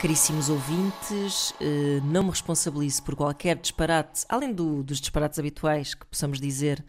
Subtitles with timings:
[0.00, 6.06] Caríssimos ouvintes, eh, não me responsabilizo por qualquer disparate, além do- dos disparates habituais que
[6.06, 6.82] possamos dizer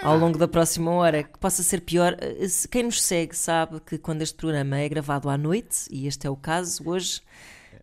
[0.00, 2.16] ao longo da próxima hora, que possa ser pior.
[2.20, 6.24] Eh, Quem nos segue sabe que quando este programa é gravado à noite, e este
[6.28, 7.20] é o caso, hoje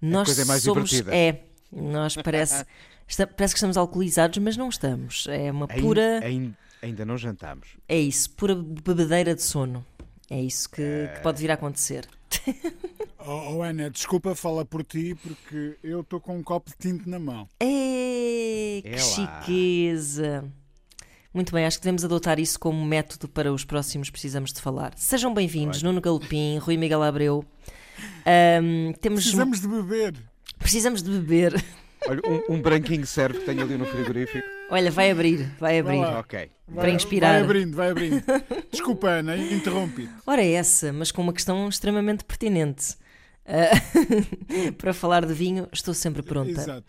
[0.01, 0.89] nós é mais somos.
[0.89, 1.13] divertida.
[1.15, 2.65] É, nós parece,
[3.05, 5.27] esta- parece que estamos alcoolizados, mas não estamos.
[5.27, 6.21] É uma pura.
[6.23, 7.75] ain- ainda não jantamos.
[7.85, 9.85] É isso, pura bebedeira de sono.
[10.29, 12.07] É isso que, que pode vir a acontecer.
[13.31, 17.07] Oh, oh, Ana, desculpa, fala por ti, porque eu estou com um copo de tinto
[17.07, 17.47] na mão.
[17.59, 20.45] Ei, que É chiqueza!
[21.31, 24.93] Muito bem, acho que devemos adotar isso como método para os próximos Precisamos de Falar.
[24.95, 27.45] Sejam bem-vindos, Nuno Galopim, Rui Miguel Abreu.
[28.25, 30.15] Ahm, temos, Precisamos de beber.
[30.57, 31.63] precisamos de beber.
[32.07, 34.47] Olha, um, um branquinho serve que tenho ali no frigorífico.
[34.69, 35.99] Olha, vai abrir, vai abrir.
[35.99, 36.19] lá.
[36.19, 36.49] Ok.
[36.73, 37.33] Para inspirar.
[37.33, 38.23] Vai abrindo, vai abrindo.
[38.71, 40.07] Desculpa, Ana, interrompi.
[40.25, 42.95] Ora, é essa, mas com uma questão extremamente pertinente.
[43.45, 43.71] Ah,
[44.77, 46.51] para falar de vinho, estou sempre pronta.
[46.51, 46.85] Exato.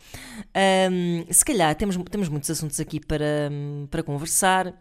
[1.30, 3.50] Se calhar temos, temos muitos assuntos aqui para,
[3.90, 4.78] para conversar,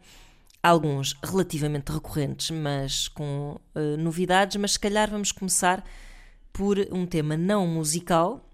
[0.62, 4.58] alguns relativamente recorrentes, mas com eh, novidades.
[4.58, 5.86] Mas se calhar vamos começar
[6.52, 8.49] por um tema não musical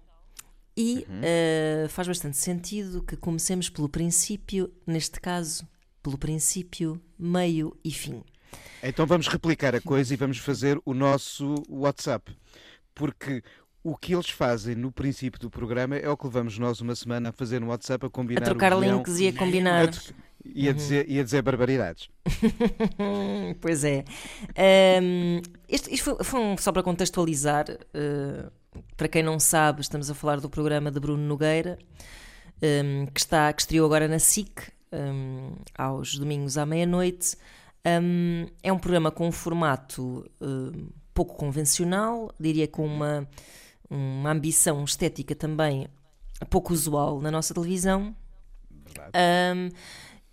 [0.76, 5.66] e eh, faz bastante sentido que comecemos pelo princípio, neste caso,
[6.02, 8.22] pelo princípio, meio e fim.
[8.82, 12.36] Então vamos replicar a coisa e vamos fazer o nosso WhatsApp.
[12.94, 13.42] Porque
[13.82, 17.30] o que eles fazem no princípio do programa é o que levamos nós uma semana
[17.30, 19.90] a fazer no WhatsApp a combinar A trocar links e a combinar.
[20.44, 22.08] e a dizer, e a dizer barbaridades.
[23.60, 24.04] Pois é.
[24.56, 27.66] Ahm, este, isto foi, foi um- só para contextualizar.
[27.70, 28.50] uh,
[28.96, 31.78] para quem não sabe, estamos a falar do programa de Bruno Nogueira,
[32.62, 37.36] um, que, está, que estreou agora na SIC, um, aos domingos à meia-noite.
[37.86, 40.28] Um, é um programa com um formato
[41.14, 43.28] pouco convencional, diria com uma,
[43.88, 45.88] uma ambição estética também
[46.50, 48.14] pouco usual na nossa televisão.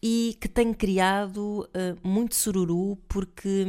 [0.01, 3.65] E que tem criado uh, muito sururu porque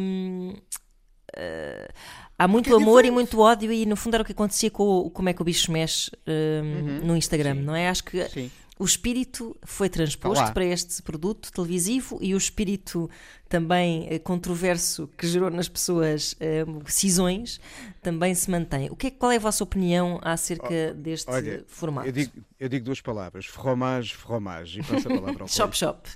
[1.37, 1.93] uh,
[2.39, 4.71] há muito Porque é amor e muito ódio e no fundo era o que acontecia
[4.71, 7.89] com o Como é que o bicho mexe hum, no Instagram, não é?
[7.89, 8.50] Acho que Sim.
[8.78, 13.09] o espírito foi transposto para este produto televisivo e o espírito
[13.49, 17.61] também eh, controverso que gerou nas pessoas eh, cisões
[18.03, 18.91] também se mantém.
[18.91, 22.09] O que é, qual é a vossa opinião acerca deste Olha, formato?
[22.09, 24.81] eu digo, eu digo duas palavras: fromage, fromage.
[24.81, 26.09] E passo a palavra ao Shop Shop.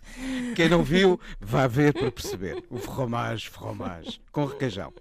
[0.57, 2.65] Quem não viu, vá ver para perceber.
[2.69, 4.21] O fromage, fromage.
[4.33, 4.93] Com requeijão.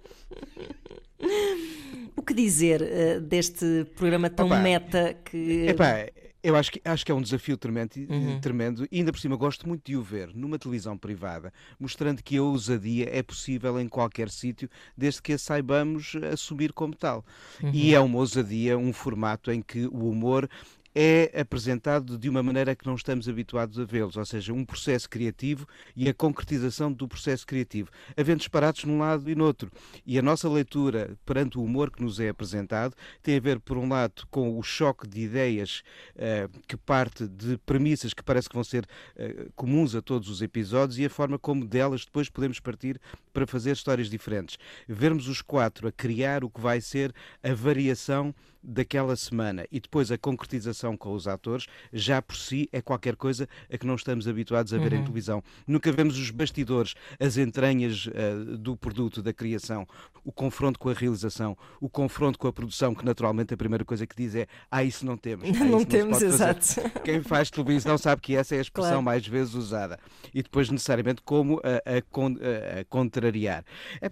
[2.16, 5.66] O que dizer eh, deste programa tão Opa, meta que.
[5.68, 6.08] Epá,
[6.42, 8.40] eu acho que, acho que é um desafio tremendo, Uhum.
[8.40, 12.36] tremendo e ainda por cima gosto muito de o ver numa televisão privada, mostrando que
[12.36, 17.24] a ousadia é possível em qualquer sítio, desde que a saibamos assumir como tal.
[17.62, 17.70] Uhum.
[17.72, 20.48] E é uma ousadia, um formato em que o humor
[20.94, 25.08] é apresentado de uma maneira que não estamos habituados a vê-los, ou seja, um processo
[25.08, 29.70] criativo e a concretização do processo criativo, havendo disparates num lado e no outro.
[30.06, 33.76] E a nossa leitura perante o humor que nos é apresentado tem a ver, por
[33.76, 35.82] um lado, com o choque de ideias
[36.16, 40.42] eh, que parte de premissas que parece que vão ser eh, comuns a todos os
[40.42, 43.00] episódios e a forma como delas depois podemos partir
[43.32, 44.58] para fazer histórias diferentes.
[44.88, 48.34] Vermos os quatro a criar o que vai ser a variação
[48.68, 53.48] daquela semana e depois a concretização com os atores, já por si é qualquer coisa
[53.72, 55.42] a que não estamos habituados a ver em televisão.
[55.66, 59.86] Nunca vemos os bastidores, as entranhas eh, do produto, da criação,
[60.24, 64.06] o confronto com a realização, o confronto com a produção, que naturalmente a primeira coisa
[64.06, 65.48] que diz é ah, isso não temos.
[65.48, 66.90] ah, Não temos, pode fazer." exato.
[67.02, 69.02] Quem faz televisão sabe que essa é a expressão Claro.
[69.02, 69.98] mais vezes usada.
[70.34, 73.64] E depois, necessariamente, como a, a a- contrariar.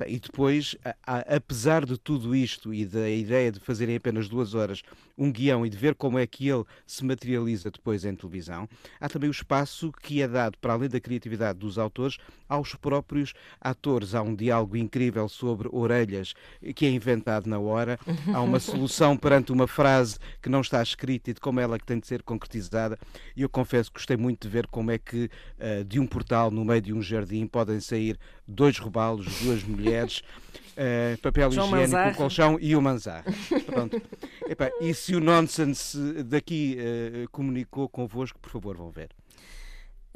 [0.07, 4.83] E depois, a- apesar de tudo isto e da ideia de fazerem apenas duas horas
[5.17, 8.69] um guião e de ver como é que ele se materializa depois em televisão,
[9.01, 13.33] há também o espaço que é dado, para além da criatividade dos autores, aos próprios
[13.61, 14.15] atores.
[14.15, 16.35] Há um diálogo incrível sobre orelhas
[16.75, 17.99] que é inventado na hora.
[18.33, 21.87] Há uma solução perante uma frase que não está escrita e de como ela que
[21.87, 22.99] tem de ser concretizada.
[23.35, 26.51] E eu confesso que gostei muito de ver como é que eh, de um portal
[26.51, 30.23] no meio de um jardim podem sair dois robalos, duas mulheres,
[30.77, 32.11] eh, papel João higiênico, Manzarra.
[32.11, 33.25] um colchão e o manzar.
[33.65, 34.01] Pronto.
[34.47, 39.09] Epá, e se o Nonsense daqui uh, comunicou convosco, por favor, vão ver.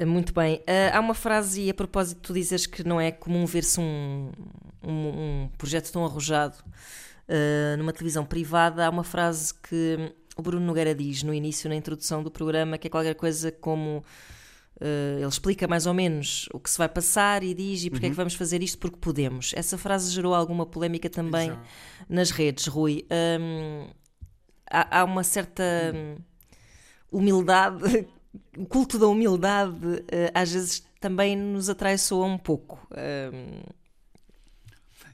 [0.00, 0.56] Eh, muito bem.
[0.60, 4.30] Uh, há uma frase, e a propósito, tu dizes que não é comum ver-se um,
[4.82, 6.56] um, um, projeto tão arrojado
[7.28, 8.86] uh, numa televisão privada.
[8.86, 12.86] Há uma frase que o Bruno Nogueira diz no início, na introdução do programa, que
[12.86, 14.02] é qualquer coisa como.
[14.80, 18.06] Uh, ele explica mais ou menos o que se vai passar e diz e porque
[18.06, 18.12] uhum.
[18.12, 18.24] é que uhum.
[18.24, 19.52] vamos fazer isto porque podemos.
[19.54, 21.68] Essa frase gerou alguma polémica também Exato.
[22.08, 23.06] nas redes, Rui.
[23.38, 23.88] Um,
[24.70, 25.62] há, há, uma certa
[27.12, 28.08] humildade,
[28.56, 32.88] o culto da humildade uh, às vezes também nos atraiçoa um pouco.
[32.92, 33.60] Um,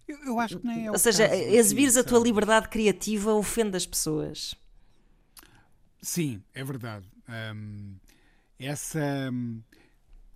[0.07, 3.85] eu, eu, acho que nem é Ou seja, exibires a tua liberdade criativa ofende as
[3.85, 4.55] pessoas.
[6.01, 7.05] Sim, é verdade.
[7.29, 7.97] Um,
[8.59, 9.33] essa.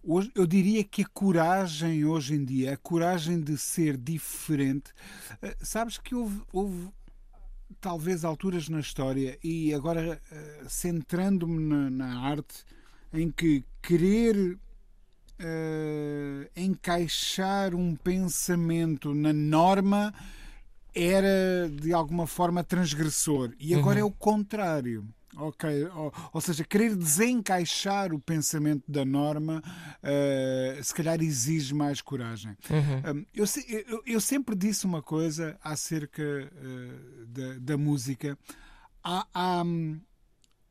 [0.02, 4.92] Hoje, eu diria que a coragem hoje em dia, a coragem de ser diferente.
[5.42, 6.88] Uh, sabes que houve, houve,
[7.80, 12.64] talvez alturas na história, e agora uh, centrando-me na, na, arte,
[13.12, 14.54] em que querer
[15.38, 20.14] uh, encaixar um pensamento na norma
[20.94, 24.06] era de alguma forma transgressor, e agora uhum.
[24.06, 25.06] é o contrário.
[25.36, 29.62] Ok, ou, ou, seja, querer desencaixar o pensamento da norma
[30.02, 32.56] uh, se calhar exige mais coragem.
[32.68, 33.20] Uhum.
[33.20, 33.44] Um, eu,
[33.88, 38.36] eu, eu, sempre disse uma coisa acerca uh, da, da, música.
[39.04, 39.62] Há, há,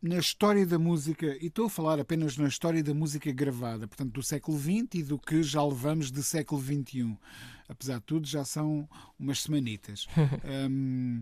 [0.01, 4.13] na história da música, e estou a falar apenas na história da música gravada, portanto
[4.13, 7.17] do século XX e do que já levamos do século XXI.
[7.67, 10.07] Apesar de tudo, já são umas semanitas.
[10.69, 11.21] um,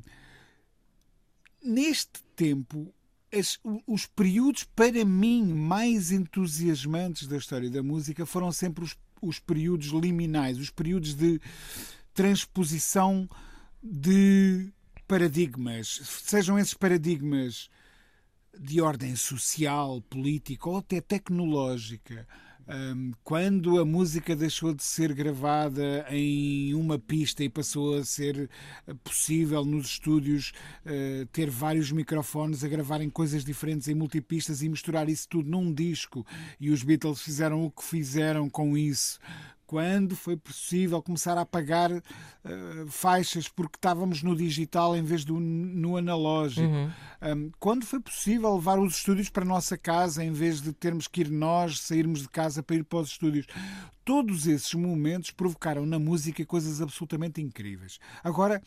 [1.63, 2.93] neste tempo,
[3.33, 9.39] as, os períodos, para mim, mais entusiasmantes da história da música foram sempre os, os
[9.39, 11.39] períodos liminais, os períodos de
[12.13, 13.27] transposição
[13.81, 14.69] de
[15.07, 17.69] paradigmas, sejam esses paradigmas
[18.59, 22.27] de ordem social, política ou até tecnológica
[22.67, 28.49] um, quando a música deixou de ser gravada em uma pista e passou a ser
[29.03, 30.51] possível nos estúdios
[30.85, 35.73] uh, ter vários microfones a gravarem coisas diferentes em multipistas e misturar isso tudo num
[35.73, 36.25] disco,
[36.59, 39.19] e os Beatles fizeram o que fizeram com isso,
[39.67, 42.01] quando foi possível começar a apagar uh,
[42.87, 46.65] faixas porque estávamos no digital em vez do no analógico.
[46.65, 46.89] Uhum.
[47.21, 51.07] Um, quando foi possível levar os estúdios para a nossa casa em vez de termos
[51.07, 53.45] que ir nós sairmos de casa para ir para os estúdios.
[54.05, 57.99] Todos esses momentos provocaram na música coisas absolutamente incríveis.
[58.23, 58.61] Agora,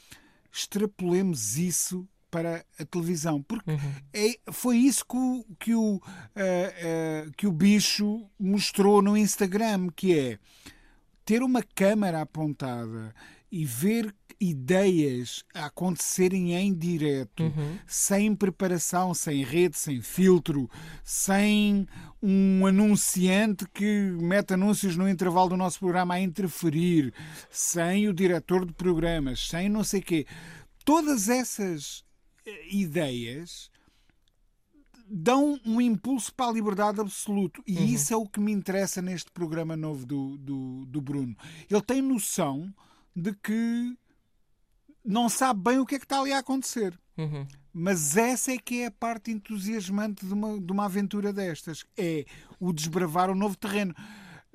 [0.53, 3.93] extrapolemos isso para a televisão, porque uhum.
[4.13, 9.89] é, foi isso que o, que, o, uh, uh, que o bicho mostrou no Instagram,
[9.97, 10.39] que é
[11.31, 13.15] ter uma câmara apontada
[13.53, 17.79] e ver ideias a acontecerem em direto, uhum.
[17.87, 20.69] sem preparação, sem rede, sem filtro,
[21.05, 21.87] sem
[22.21, 27.15] um anunciante que mete anúncios no intervalo do nosso programa a interferir,
[27.49, 30.27] sem o diretor de programas, sem não sei quê.
[30.85, 32.05] Todas essas
[32.45, 33.70] eh, ideias
[35.11, 37.63] dão um impulso para a liberdade absoluto.
[37.67, 37.85] E uhum.
[37.85, 41.37] isso é o que me interessa neste programa novo do, do, do, Bruno.
[41.69, 42.73] Ele tem noção
[43.15, 43.99] de que
[45.05, 46.97] não sabe bem o que é que está ali a acontecer.
[47.19, 47.47] Uhum.
[47.73, 51.85] Mas essa é que é a parte entusiasmante de uma, de uma aventura destas.
[51.97, 52.25] É
[52.61, 53.95] o desbravar um novo terreno.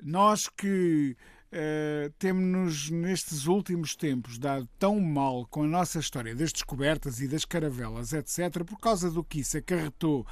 [0.02, 1.16] Nós que
[1.52, 7.28] Uh, temos-nos nestes últimos tempos dado tão mal com a nossa história das descobertas e
[7.28, 10.26] das caravelas, etc., por causa do que isso acarretou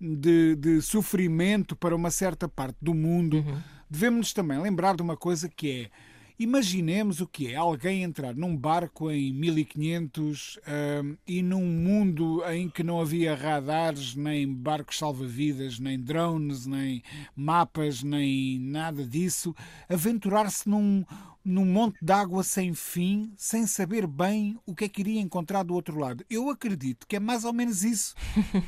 [0.00, 3.62] de, de sofrimento para uma certa parte do mundo, uhum.
[3.88, 5.90] devemos-nos também lembrar de uma coisa que é
[6.38, 12.68] Imaginemos o que é alguém entrar num barco em 1500 uh, e num mundo em
[12.68, 17.02] que não havia radares, nem barcos salva-vidas, nem drones, nem
[17.34, 19.56] mapas, nem nada disso,
[19.88, 21.06] aventurar-se num,
[21.42, 25.62] num monte de água sem fim, sem saber bem o que é que iria encontrar
[25.62, 26.22] do outro lado.
[26.28, 28.14] Eu acredito que é mais ou menos isso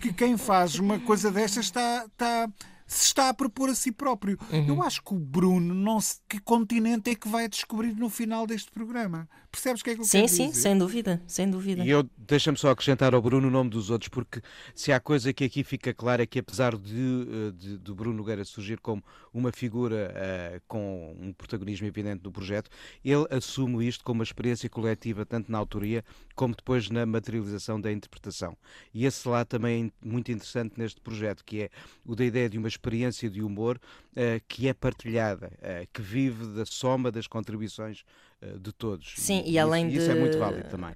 [0.01, 2.49] que quem faz uma coisa destas está, está
[2.89, 4.39] se está a propor a si próprio.
[4.51, 4.67] Uhum.
[4.67, 8.47] Eu acho que o Bruno não se, que continente é que vai descobrir no final
[8.47, 9.29] deste programa.
[9.53, 10.55] Percebes o que é que eu sim, quero sim, dizer?
[10.55, 11.85] Sim, sem dúvida, sem dúvida.
[11.85, 14.41] E eu deixa-me só acrescentar ao Bruno o nome dos outros, porque
[14.75, 18.17] se há coisa que aqui fica clara é que apesar de, eh, de, de Bruno
[18.17, 19.03] Nogueira surgir como
[19.33, 22.71] uma figura uh, com um protagonismo evidente no projeto,
[23.05, 26.05] ele assume isto como uma experiência coletiva, tanto na autoria
[26.35, 28.57] como depois na materialização da interpretação.
[28.95, 31.71] E esse lá também é muito interessante neste projeto, que é
[32.05, 33.79] o da ideia de uma experiência de humor
[34.13, 38.05] uh, que é partilhada, uh, que vive da soma das contribuições
[38.41, 39.15] uh, de todos.
[39.17, 40.03] Sim, e, e além isso, de.
[40.03, 40.95] Isso é muito válido também.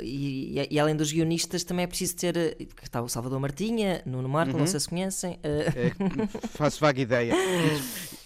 [0.00, 2.56] e, e, além dos guionistas, também é preciso ter.
[2.82, 4.60] Está o Salvador Martinha, Nuno Marco, uhum.
[4.60, 5.38] não sei se conhecem.
[5.42, 5.92] É,
[6.50, 7.32] faço vaga ideia.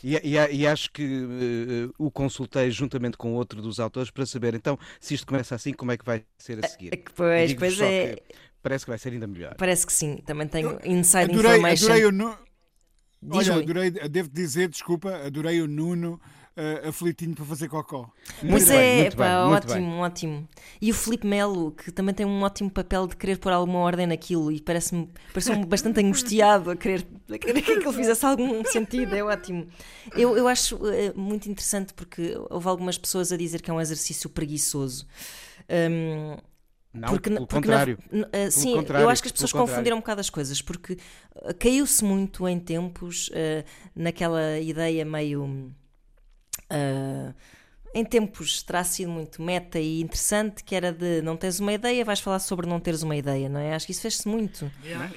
[0.03, 4.55] E, e, e acho que uh, o consultei juntamente com outro dos autores para saber
[4.55, 6.91] então se isto começa assim, como é que vai ser a seguir.
[7.15, 8.17] Pois, pois é.
[8.65, 9.55] Parece que vai ser ainda melhor.
[9.57, 10.17] Parece que sim.
[10.25, 11.85] Também tenho inside adorei, information.
[11.85, 12.13] Adorei o
[13.25, 13.37] nu...
[13.37, 16.21] Olha, adorei, devo dizer, desculpa, adorei o Nuno
[16.57, 18.11] uh, aflitinho para fazer cocó.
[18.41, 20.49] Pois é, pá, ótimo, ótimo.
[20.81, 24.07] E o Felipe Melo, que também tem um ótimo papel de querer pôr alguma ordem
[24.07, 29.15] naquilo e parece-me parece bastante angustiado a querer, a querer que aquilo fizesse algum sentido,
[29.15, 29.67] é ótimo.
[30.17, 33.81] Eu, eu acho uh, muito interessante porque houve algumas pessoas a dizer que é um
[33.81, 35.07] exercício preguiçoso.
[35.69, 36.37] Um,
[36.95, 37.99] não, porque, pelo porque contrário.
[38.11, 40.95] Na, uh, sim, contrário, eu acho que as pessoas confundiram um bocado as coisas, porque
[40.95, 45.75] uh, caiu-se muito em tempos uh, naquela ideia meio
[46.71, 47.35] Uh,
[47.95, 52.05] em tempos terá sido muito meta e interessante, que era de não tens uma ideia,
[52.05, 53.73] vais falar sobre não teres uma ideia, não é?
[53.73, 54.71] Acho que isso fez-se muito.
[54.85, 55.13] Yeah,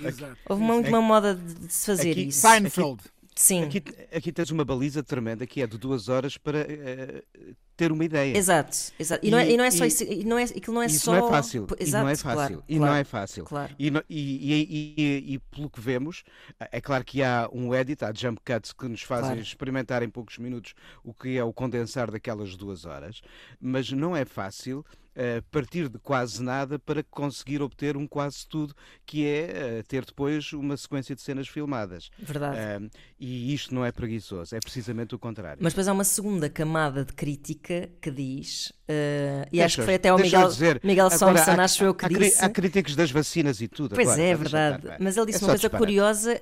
[0.48, 2.42] Houve muito uma moda de, se fazer aqui, isso.
[2.42, 3.00] Seinfeld.
[3.00, 3.64] Aqui, Sim.
[3.64, 8.04] Aqui, aqui tens uma baliza tremenda que é de duas horas para uh, ter uma
[8.04, 8.36] ideia.
[8.36, 9.24] Exato, exato.
[9.24, 10.82] E, e, não, é, e não é só e, isso, e não é, aquilo não
[10.82, 11.14] é isso só.
[11.14, 11.68] Não é fácil.
[11.80, 12.36] Exato, e não é fácil.
[12.36, 13.44] Claro, e claro, não é fácil.
[13.46, 13.76] Claro.
[13.80, 16.24] E, pelo que vemos,
[16.60, 19.42] é claro que há um edit, há jump cuts que nos fazem claro.
[19.42, 23.22] experimentar em poucos minutos o que é o condensar daquelas duas horas,
[23.62, 24.84] mas não é fácil
[25.18, 28.74] uh, partir de quase nada para conseguir obter um quase tudo,
[29.06, 32.10] que é uh, ter depois uma sequência de cenas filmadas.
[32.20, 32.90] Verdade.
[33.20, 35.58] E isto não é preguiçoso, é precisamente o contrário.
[35.62, 39.96] Mas depois há uma segunda camada de crítica que diz, uh, e acho que foi
[39.96, 42.46] até o Miguel, dizer, Miguel Sonson, acho eu que há, disse.
[42.46, 43.96] Há críticos das vacinas e tudo.
[43.96, 44.88] Pois agora, é, é verdade.
[45.00, 46.40] Mas ele disse é uma coisa curiosa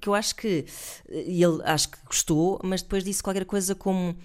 [0.00, 0.64] que eu acho que,
[1.08, 4.16] ele acho que gostou, mas depois disse qualquer coisa como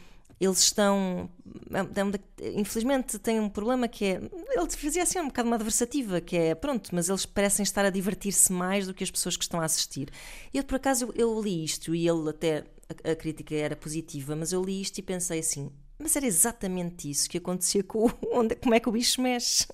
[0.42, 1.30] eles estão.
[1.70, 4.22] É, é infelizmente tem um problema que é.
[4.50, 7.92] Ele fazia assim um bocado uma adversativa, que é pronto, mas eles parecem estar a
[7.92, 10.10] divertir-se mais do que as pessoas que estão a assistir.
[10.52, 12.66] Eu, por acaso, eu, eu li isto e ele até.
[13.06, 15.72] A, a, crítica era positiva, mas eu li isto e pensei assim.
[15.98, 19.68] Mas era exatamente isso que acontecia com onde, como é que o bicho mexe.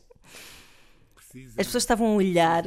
[1.57, 2.63] As pessoas estavam a olhar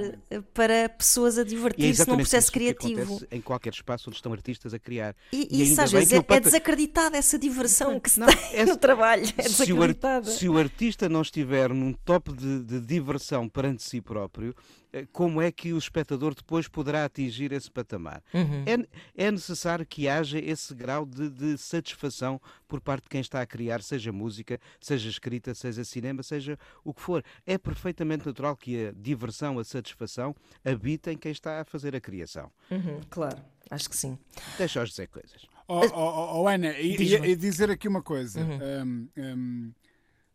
[0.54, 3.20] para pessoas a divertir-se é num processo criativo.
[3.30, 5.14] em qualquer espaço onde estão artistas a criar.
[5.32, 8.64] E, e isso às vezes é, é desacreditada essa diversão que se não, tem é,
[8.64, 9.24] no trabalho.
[9.36, 9.78] É se, o,
[10.24, 14.79] se o artista não estiver num top de, de diversão perante si próprio, eh,
[15.12, 18.22] como é que o espectador depois poderá atingir esse patamar.
[18.34, 18.64] Uhum.
[18.66, 23.40] É, é, necessário que haja esse grau de, de, satisfação por parte de quem está
[23.40, 27.24] a criar, seja música, seja escrita, seja cinema, seja o que for.
[27.46, 32.50] É perfeitamente natural que a diversão, a satisfação habitem quem está a fazer a criação.
[32.70, 34.18] Uhum, claro, acho que sim.
[34.58, 35.46] Deixa-os dizer coisas.
[35.68, 38.40] Oh, oh, oh Ana, e, e, dizer aqui uma coisa.
[38.40, 39.08] Uhum.
[39.16, 39.74] Um, um,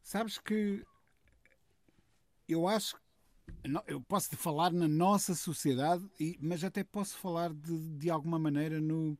[0.01, 0.81] sabes que
[2.47, 3.04] eu acho que
[3.87, 6.03] eu posso falar na nossa sociedade,
[6.39, 9.17] mas até posso falar de, de alguma maneira no,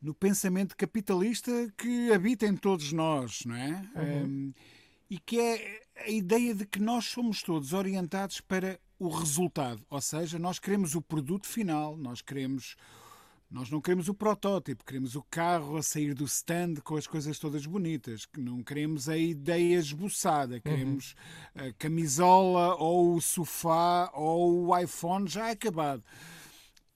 [0.00, 3.90] no pensamento capitalista que habita em todos nós, não é?
[3.94, 4.24] Uhum.
[4.24, 4.54] Um,
[5.10, 10.00] e que é a ideia de que nós somos todos orientados para o resultado, ou
[10.00, 12.76] seja, nós queremos o produto final, nós queremos
[13.50, 17.38] nós não queremos o protótipo, queremos o carro a sair do stand com as coisas
[17.38, 20.60] todas bonitas, que não queremos a ideia esboçada, uhum.
[20.60, 21.14] queremos
[21.56, 21.68] uhum.
[21.68, 26.04] a camisola ou o sofá ou o iPhone já acabado.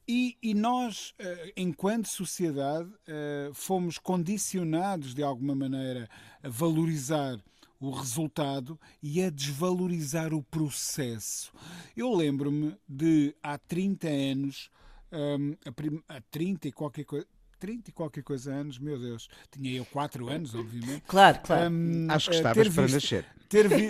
[0.06, 6.06] E, e nós, eh, enquanto sociedade, eh, fomos condicionados de alguma maneira
[6.42, 7.38] a valorizar
[7.80, 11.52] o resultado e a desvalorizar o processo.
[11.96, 14.70] Eu lembro-me de há 30 anos
[15.12, 15.54] um,
[16.08, 17.26] a, a 30 e qualquer coisa.
[17.58, 21.04] 30 e qualquer coisa anos, meu Deus, tinha eu 4 anos, obviamente.
[21.06, 21.72] Claro, claro.
[21.72, 23.26] Um, Acho que estavas para nascer.
[23.48, 23.88] Ter vi...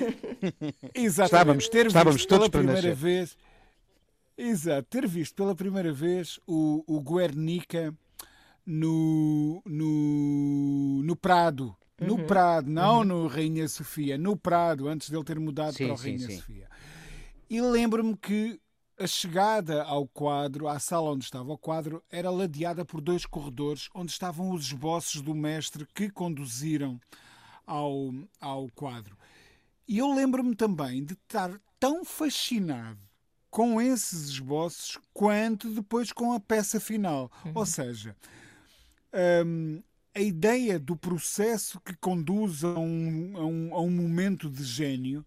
[0.93, 1.25] Exatamente.
[1.25, 2.95] Estávamos, ter estávamos visto todos pela para primeira nascer.
[2.95, 3.38] vez.
[4.37, 7.95] Exato, ter visto pela primeira vez o, o Guernica
[8.67, 11.75] no, no, no Prado.
[12.00, 12.26] No uhum.
[12.26, 13.05] Prado, não uhum.
[13.05, 16.37] no Rainha Sofia, no Prado, antes dele ter mudado sim, para o Rainha sim.
[16.37, 16.69] Sofia.
[17.49, 18.61] E lembro-me que
[19.02, 23.88] a chegada ao quadro, à sala onde estava o quadro, era ladeada por dois corredores
[23.92, 27.00] onde estavam os esboços do mestre que conduziram
[27.66, 29.16] ao, ao quadro.
[29.88, 33.00] E eu lembro-me também de estar tão fascinado
[33.50, 37.30] com esses esboços quanto depois com a peça final.
[37.44, 37.52] Uhum.
[37.56, 38.16] Ou seja,
[39.44, 39.82] um,
[40.14, 45.26] a ideia do processo que conduz a um, a um, a um momento de gênio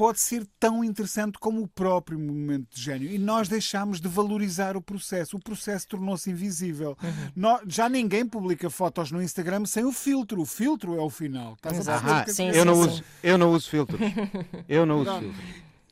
[0.00, 3.10] pode ser tão interessante como o próprio momento de gênio.
[3.10, 5.36] E nós deixámos de valorizar o processo.
[5.36, 6.96] O processo tornou-se invisível.
[7.02, 7.30] Uhum.
[7.36, 10.40] Nós, já ninguém publica fotos no Instagram sem o filtro.
[10.40, 11.52] O filtro é o final.
[11.52, 12.80] Estás a Ah, sim, eu, sim, não sim.
[12.80, 14.00] uso, eu não uso filtros.
[14.66, 15.20] Eu não uso Não.
[15.20, 15.44] filtros.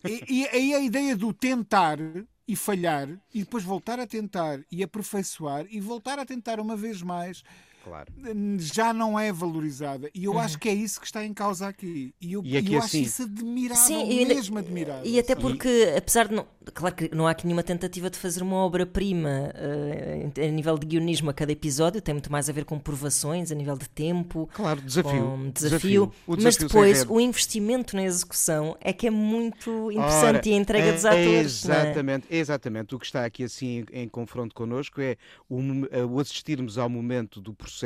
[0.07, 1.99] E, e aí a ideia do tentar
[2.47, 7.03] e falhar e depois voltar a tentar e aperfeiçoar e voltar a tentar uma vez
[7.03, 7.43] mais
[7.89, 8.13] Claro.
[8.59, 10.11] já não é valorizada.
[10.15, 12.15] E eu acho que é isso que está em causa aqui.
[12.21, 15.05] E eu, E aqui eu acho assim- isso admirável, Sim, e mesmo admirável.
[15.05, 16.47] E até porque, apesar de não.
[16.75, 20.87] Claro que não há aqui nenhuma tentativa de fazer uma obra-prima eh, a nível de
[20.87, 24.49] guionismo a cada episódio, tem muito mais a ver com provações, a nível de tempo,
[24.53, 25.23] Claro, desafio.
[25.23, 26.13] com desafio.
[26.27, 30.53] O Mas desafio depois, o investimento na execução é que é muito Ora, interessante e
[30.53, 31.31] a entrega é- dos é atores.
[31.35, 31.41] é?
[31.73, 32.95] exatamente, exatamente.
[32.95, 35.17] O que está aqui assim em, em confronto connosco é
[35.49, 35.59] o,
[35.91, 37.78] eh, o assistirmos ao momento do processo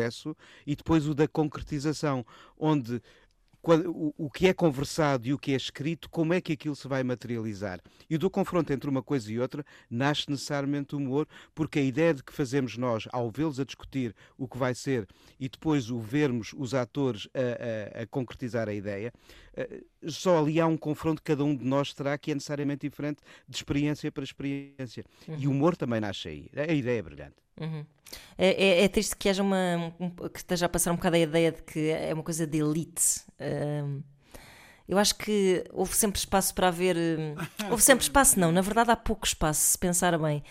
[0.66, 2.24] e depois o da concretização,
[2.58, 3.00] onde
[3.64, 6.74] quando- o, o que é conversado e o que é escrito, como é que aquilo
[6.74, 7.80] se vai materializar.
[8.10, 12.12] E do confronto entre uma coisa e outra nasce necessariamente o humor, porque a ideia
[12.12, 15.06] de que fazemos nós, ao vê-los a discutir o que vai ser
[15.38, 19.12] e depois o vermos os atores a, a- a concretizar a ideia,
[19.54, 22.88] eh, só ali há um confronto que cada um de nós terá que é necessariamente
[22.88, 25.04] diferente de experiência para experiência.
[25.38, 26.50] E o humor também nasce aí.
[26.68, 27.36] A ideia é brilhante.
[27.60, 27.84] Uhum.
[28.36, 28.48] É,
[28.80, 29.94] é- é triste que haja uma.
[30.00, 32.58] um- que esteja a passar um bocado a ideia de que é uma coisa de
[32.58, 33.22] elite.
[33.40, 34.00] Ahm,
[34.88, 36.96] eu acho que houve sempre espaço para haver.
[36.96, 37.34] hum,
[37.70, 38.52] Houve sempre espaço, não.
[38.52, 40.42] Na verdade, há pouco espaço, se pensar bem,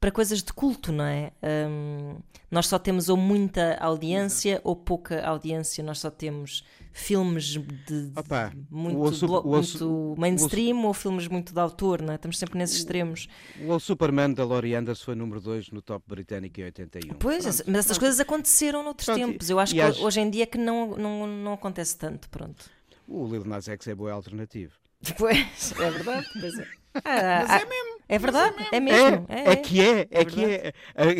[0.00, 1.30] para coisas de culto, não é?
[1.42, 2.16] Ahm,
[2.50, 5.84] nós só temos ou muita audiência ou pouca audiência.
[5.84, 11.52] Nós só temos filmes de, Opa, muito, o blo- o muito mainstream ou filmes muito
[11.52, 12.16] de autor, não é?
[12.16, 13.28] Estamos sempre nesses extremos.
[13.68, 17.14] O Superman da Laurie Anderson foi número 2 no top britânico em 81.
[17.18, 17.64] Pois, Pronto.
[17.70, 19.50] mas essas coisas aconteceram noutros Pronto, tempos.
[19.50, 22.64] Eu acho que acho- hoje em dia é que não, não, não acontece tanto, pronto.
[23.06, 24.72] O Lil Nas X é boa alternativa.
[25.16, 26.26] Pois, é verdade.
[26.40, 26.66] Pois é.
[27.04, 28.00] Ah, Mas ah, é mesmo.
[28.08, 29.26] é verdade, é É, mesmo.
[29.28, 30.72] é, que é, é, É que é.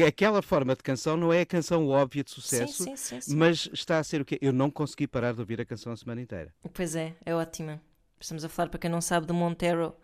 [0.06, 3.36] Aquela forma de canção não é a canção óbvia de Sim, sucesso, sim, sim, sim.
[3.36, 4.38] mas está a ser o quê?
[4.42, 6.52] Eu não consegui parar de ouvir a canção a semana inteira.
[6.72, 7.80] Pois é, é ótima.
[8.18, 9.94] Estamos a falar, para quem não sabe, do Montero.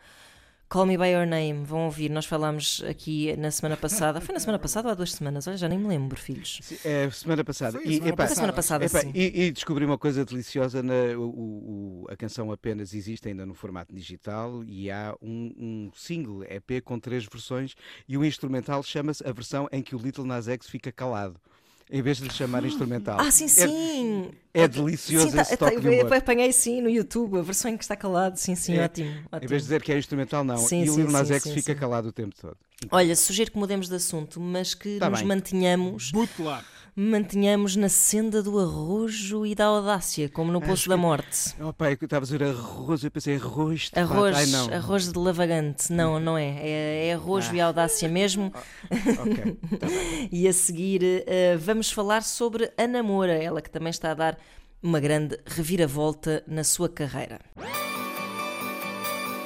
[0.69, 2.11] Call Me By Your Name, vão ouvir.
[2.11, 4.21] Nós falámos aqui na semana passada.
[4.21, 5.47] Foi na semana passada ou há duas semanas?
[5.47, 6.61] Olha, já nem me lembro, filhos.
[6.85, 7.79] É, semana passada.
[7.79, 9.13] Foi E, semana epá, Foi a semana passada, epá, sim.
[9.15, 13.55] e, e descobri uma coisa deliciosa: na, o- o- a canção apenas existe ainda no
[13.55, 17.77] formato digital e há um, um single EP com três versões
[18.09, 21.41] e o instrumental chama-se a versão em que o Little Nas X fica calado.
[21.91, 23.17] Em vez de lhe chamar instrumental.
[23.21, 24.31] Ah, sim, É- sim!
[24.53, 26.15] É, delicioso Sim, tá- esse tá- toque eu humor.
[26.15, 28.37] apanhei sim no YouTube, a versão em que está calado.
[28.39, 29.09] Sim, sim, É, ótimo.
[29.11, 29.49] Em ótimo.
[29.49, 30.57] vez de dizer que é instrumental, não.
[30.59, 31.79] Sim, e o Lil Nas X fica sim.
[31.79, 32.57] calado o tempo todo.
[32.91, 35.29] Olha, sugiro que mudemos de assunto, mas que Tá nos bem.
[35.29, 36.65] mantenhamos, Butlar.
[36.99, 41.55] Mantenhamos na senda do arrojo e da audácia, como no Poço da Morte.
[41.61, 44.13] Oh, pai, eu estava a dizer arroz, eu pensei arroz de pato.
[44.15, 44.73] Arroz, Ai, não.
[44.73, 45.93] arroz de lavagante.
[45.93, 46.57] Não, não é.
[46.59, 48.51] É, é arrojo e audácia mesmo.
[49.21, 49.59] Ok.
[50.33, 54.39] E a seguir eh, vamos falar sobre a Namora, ela que também está a dar
[54.83, 57.41] uma grande reviravolta na sua carreira.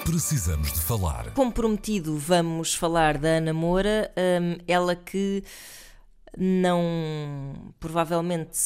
[0.05, 1.33] Precisamos de falar.
[1.35, 5.43] Como prometido, vamos falar da Ana Moura, hum, ela que
[6.37, 7.75] não.
[7.79, 8.59] provavelmente.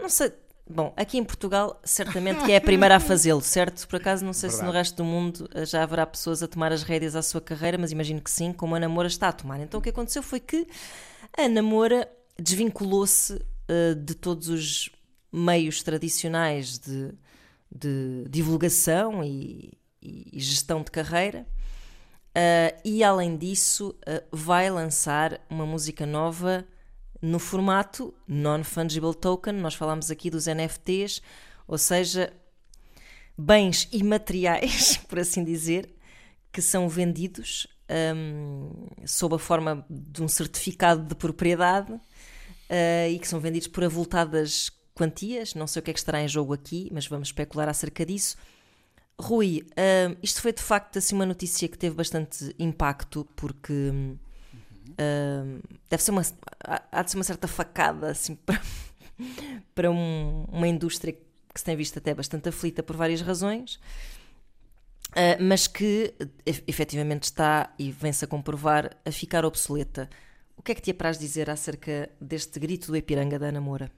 [0.00, 0.32] não sei.
[0.68, 3.86] Bom, aqui em Portugal, certamente que é a primeira a fazê-lo, certo?
[3.86, 4.78] Por acaso, não sei se no Verdade.
[4.78, 7.92] resto do mundo eh, já haverá pessoas a tomar as rédeas à sua carreira, mas
[7.92, 9.60] imagino que sim, como a Ana Moura está a tomar.
[9.60, 10.66] Então o que aconteceu foi que
[11.38, 14.90] a Ana Moura desvinculou-se eh, de todos os
[15.32, 17.12] meios tradicionais de,
[17.70, 21.46] de divulgação e, e gestão de carreira.
[22.36, 26.66] Uh, e além disso, uh, vai lançar uma música nova
[27.20, 29.54] no formato Non-Fungible Token.
[29.54, 31.22] Nós falámos aqui dos NFTs,
[31.66, 32.32] ou seja,
[33.36, 35.94] bens imateriais, por assim dizer,
[36.52, 37.66] que são vendidos
[38.14, 38.70] um,
[39.04, 44.70] sob a forma de um certificado de propriedade uh, e que são vendidos por avultadas
[44.94, 45.54] quantias.
[45.54, 48.36] Não sei o que é que estará em jogo aqui, mas vamos especular acerca disso.
[49.18, 54.16] Rui, hum, isto foi de facto assim, uma notícia que teve bastante impacto, porque hum,
[54.98, 56.22] hum, deve ser uma,
[56.92, 58.60] há de ser uma certa facada assim, para,
[59.74, 63.80] para um- uma indústria que se tem visto até bastante aflita por várias razões,
[65.14, 66.14] ah, mas que
[66.66, 70.08] efetivamente está, e vem-se a comprovar, a ficar obsoleta.
[70.56, 73.90] O que é que te apraz dizer acerca deste grito do Epiranga da Ana Moura?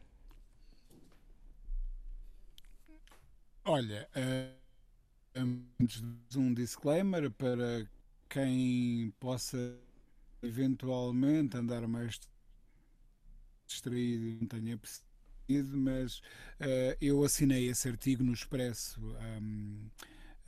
[3.65, 4.55] Olha, eh,
[5.35, 7.87] antes de um disclaimer para
[8.29, 9.79] quem possa
[10.43, 12.21] eventualmente andar mais
[13.67, 16.21] distraído não tenha percebido, mas
[16.61, 19.01] eh, eu assinei esse artigo no Expresso
[19.41, 19.89] hum,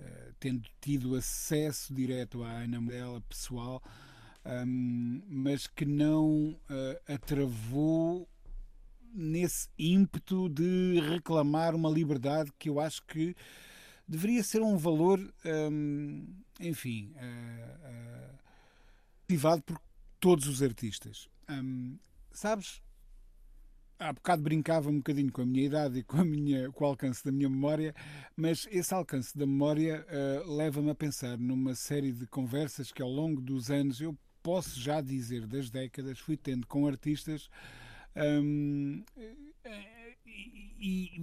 [0.01, 3.83] uh, tendo tido acesso direto à Ana dela pessoal,
[4.45, 8.29] um, mas que não uh, atravou
[9.13, 13.35] nesse ímpeto de reclamar uma liberdade que eu acho que
[14.07, 16.27] deveria ser um valor, um,
[16.61, 18.39] enfim, uh,
[19.31, 19.81] ativado por
[20.19, 21.29] todos os artistas.
[21.49, 21.97] Um,
[22.33, 22.83] sabes,
[23.97, 26.89] há bocado brincava um bocadinho com a minha idade e com, a minha, com o
[26.89, 27.95] alcance da minha memória,
[28.37, 33.09] mas esse alcance da memória uh, leva-me a pensar numa série de conversas que ao
[33.09, 37.49] longo dos anos, eu posso já dizer das décadas, fui tendo com artistas.
[38.17, 39.05] Um,
[40.27, 41.21] e, e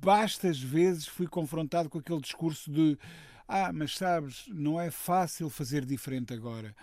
[0.00, 2.98] bastas vezes fui confrontado com aquele discurso de
[3.46, 6.74] ah, mas sabes, não é fácil fazer diferente agora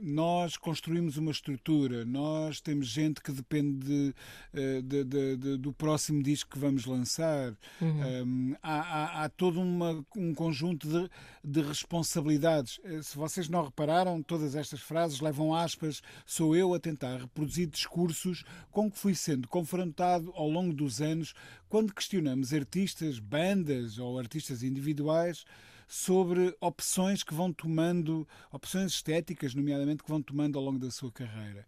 [0.00, 4.12] nós construímos uma estrutura, nós temos gente que depende
[4.52, 5.04] de, de,
[5.36, 7.54] de, do próximo disco que vamos lançar.
[7.80, 8.56] Uhum.
[8.62, 11.10] há, há, há, todo uma, um conjunto de,
[11.44, 12.80] de responsabilidades.
[12.84, 16.02] Eh, se vocês não repararam, todas estas frases levam aspas.
[16.24, 21.34] Sou eu a tentar reproduzir discursos com que fui sendo confrontado ao longo dos anos
[21.68, 25.44] quando questionamos artistas, bandas ou artistas individuais
[25.86, 31.12] sobre opções que vão tomando, opções estéticas, nomeadamente, que vão tomando ao longo da sua
[31.12, 31.66] carreira.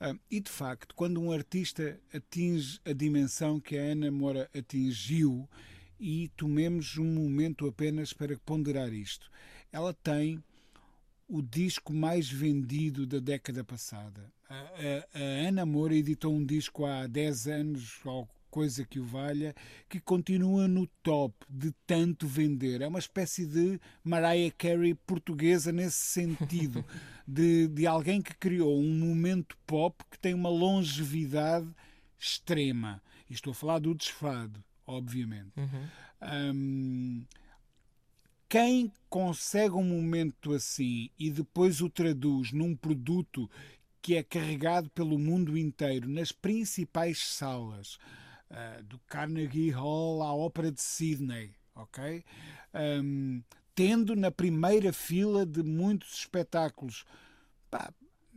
[0.00, 5.48] Uh, e de facto, quando um artista atinge a dimensão que a Ana Moura atingiu,
[6.00, 9.30] e tomemos um momento apenas para ponderar isto,
[9.72, 10.42] ela tem
[11.28, 14.32] o disco mais vendido da década passada.
[14.48, 19.04] A, a, a Ana Moura editou um disco há 10 anos, ou coisa que o
[19.04, 19.54] valha,
[19.88, 22.80] que continua no top de tanto vender.
[22.80, 26.84] É uma espécie de Mariah Carey portuguesa nesse sentido,
[27.26, 31.68] de, de alguém que criou um momento pop que tem uma longevidade
[32.18, 33.02] extrema.
[33.28, 35.52] E estou a falar do desfado, obviamente.
[35.56, 35.88] Uhum.
[36.54, 37.24] Um,
[38.48, 43.48] quem consegue um momento assim e depois o traduz num produto
[44.00, 47.98] que é carregado pelo mundo inteiro, nas principais salas,
[48.50, 52.24] uh, do Carnegie Hall à Ópera de Sydney, ok?
[52.74, 53.42] Um,
[53.74, 57.04] tendo na primeira fila de muitos espetáculos
[57.70, 57.92] pá,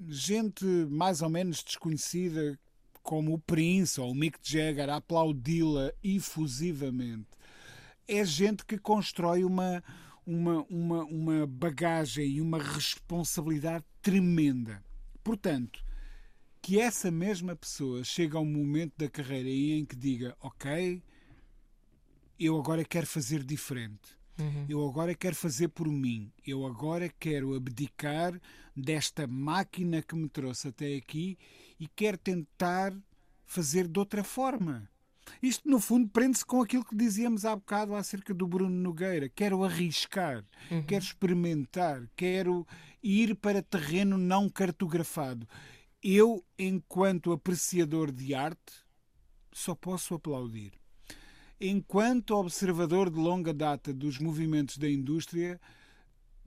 [0.07, 2.59] gente mais ou menos desconhecida
[3.01, 7.29] como o Prince ou o Mick Jagger aplaudi-la efusivamente.
[8.07, 9.83] É gente que constrói uma,
[10.25, 14.83] uma, uma, uma bagagem e uma responsabilidade tremenda.
[15.23, 15.83] Portanto,
[16.61, 21.01] que essa mesma pessoa chega a um momento da carreira em que diga: Ok,
[22.39, 24.19] eu agora quero fazer diferente.
[24.39, 24.65] Uhum.
[24.69, 26.31] Eu agora quero fazer por mim.
[26.45, 28.39] Eu agora quero abdicar
[28.75, 31.37] desta máquina que me trouxe até aqui
[31.79, 32.93] e quero tentar
[33.45, 34.89] fazer de outra forma.
[35.41, 39.29] Isto, no fundo, prende-se com aquilo que dizíamos há bocado acerca do Bruno Nogueira.
[39.29, 40.83] Quero arriscar, uhum.
[40.83, 42.65] quero experimentar, quero
[43.03, 45.47] ir para terreno não cartografado
[46.03, 48.73] eu, enquanto apreciador de arte,
[49.51, 50.73] só posso aplaudir.
[51.59, 55.61] Enquanto observador de longa data dos movimentos da indústria,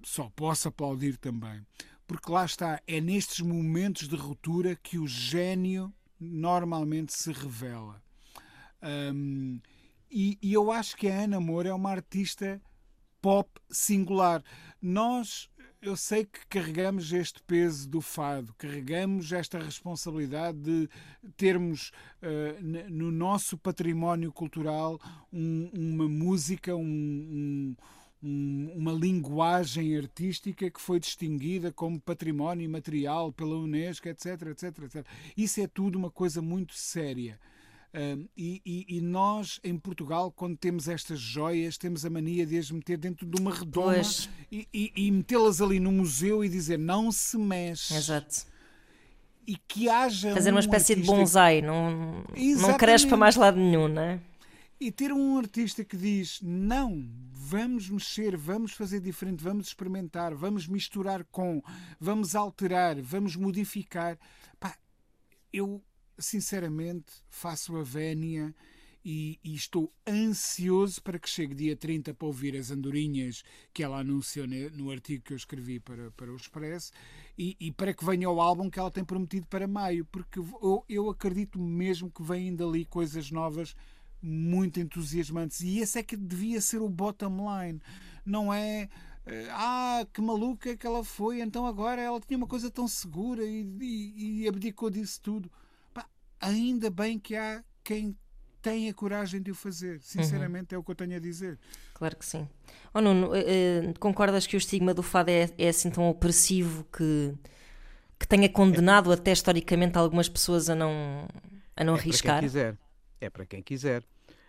[0.02, 1.64] só posso aplaudir também.
[2.06, 8.02] Porque lá está, é nestes momentos de ruptura que o gênio normalmente se revela.
[8.82, 9.60] Um,
[10.10, 12.60] e, e, eu acho que a Ana Moura é uma artista
[13.22, 14.44] pop singular.
[14.80, 15.48] Nós
[15.84, 20.88] eu sei que carregamos este peso do fado, carregamos esta responsabilidade de
[21.36, 21.92] termos
[22.22, 24.98] uh, no nosso património cultural
[25.30, 27.76] um, uma música, um,
[28.22, 35.06] um, uma linguagem artística que foi distinguida como património imaterial pela Unesco, etc, etc, etc.
[35.36, 37.38] Isso é tudo uma coisa muito séria.
[37.94, 42.58] Uh, e, e, e, nós, em Portugal, quando temos estas joias, temos a mania de
[42.58, 44.02] as meter dentro de uma redoma
[44.50, 47.94] e, e metê-las ali no museu e dizer não se mexe.
[47.94, 48.46] Exato.
[49.46, 50.34] E que haja.
[50.34, 52.24] Fazer um uma espécie de bonsai, não,
[52.60, 54.18] não cresce para mais lado nenhum, não é?
[54.80, 60.66] E ter um artista que diz: não, vamos mexer, vamos fazer diferente, vamos experimentar, vamos
[60.66, 61.62] misturar com,
[62.00, 64.18] vamos alterar, vamos modificar.
[64.58, 64.76] Pá,
[65.52, 65.80] eu
[66.18, 68.54] sinceramente, faço a vénia
[69.04, 73.98] e, e, estou ansioso para que chegue dia 30 para ouvir as andorinhas que ela
[73.98, 76.90] anunciou no artigo que eu escrevi para, para o Expresso
[77.36, 80.84] e, e para que venha o álbum que ela tem prometido para maio, porque eu,
[80.88, 83.76] eu acredito mesmo que vêm dali coisas novas
[84.22, 87.82] muito entusiasmantes e esse é que devia ser o bottom line,
[88.24, 88.88] não é
[89.26, 93.44] eh, ah, que maluca que ela foi, então agora ela tinha uma coisa tão segura
[93.44, 95.50] e, e, e abdicou disso tudo
[96.44, 98.16] ainda bem que há quem
[98.62, 100.00] tem a coragem de o fazer.
[100.00, 101.58] Sinceramente, é o que eu tenho a dizer.
[101.92, 102.48] Claro que sim.
[102.94, 106.84] Oh, Nuno, eh, eh, concordas que o estigma do fado é, é assim tão opressivo
[106.84, 107.34] que,
[108.18, 111.28] que tenha condenado até historicamente algumas pessoas a não,
[111.76, 112.32] a não é arriscar?
[112.32, 112.78] para quem quiser.
[113.20, 114.02] É para quem quiser.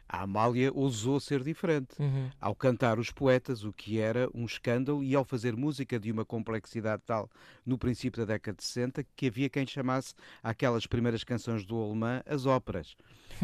[0.08, 1.96] A Amália ousou ser diferente.
[2.00, 2.30] Uhum.
[2.40, 6.24] Ao cantar os poetas, o que era um escândalo, e ao fazer música de uma
[6.24, 7.30] complexidade tal
[7.66, 10.14] no princípio da década de 60 que havia quem chamasse
[10.44, 12.96] aquelas primeiras canções do alemã as óperas.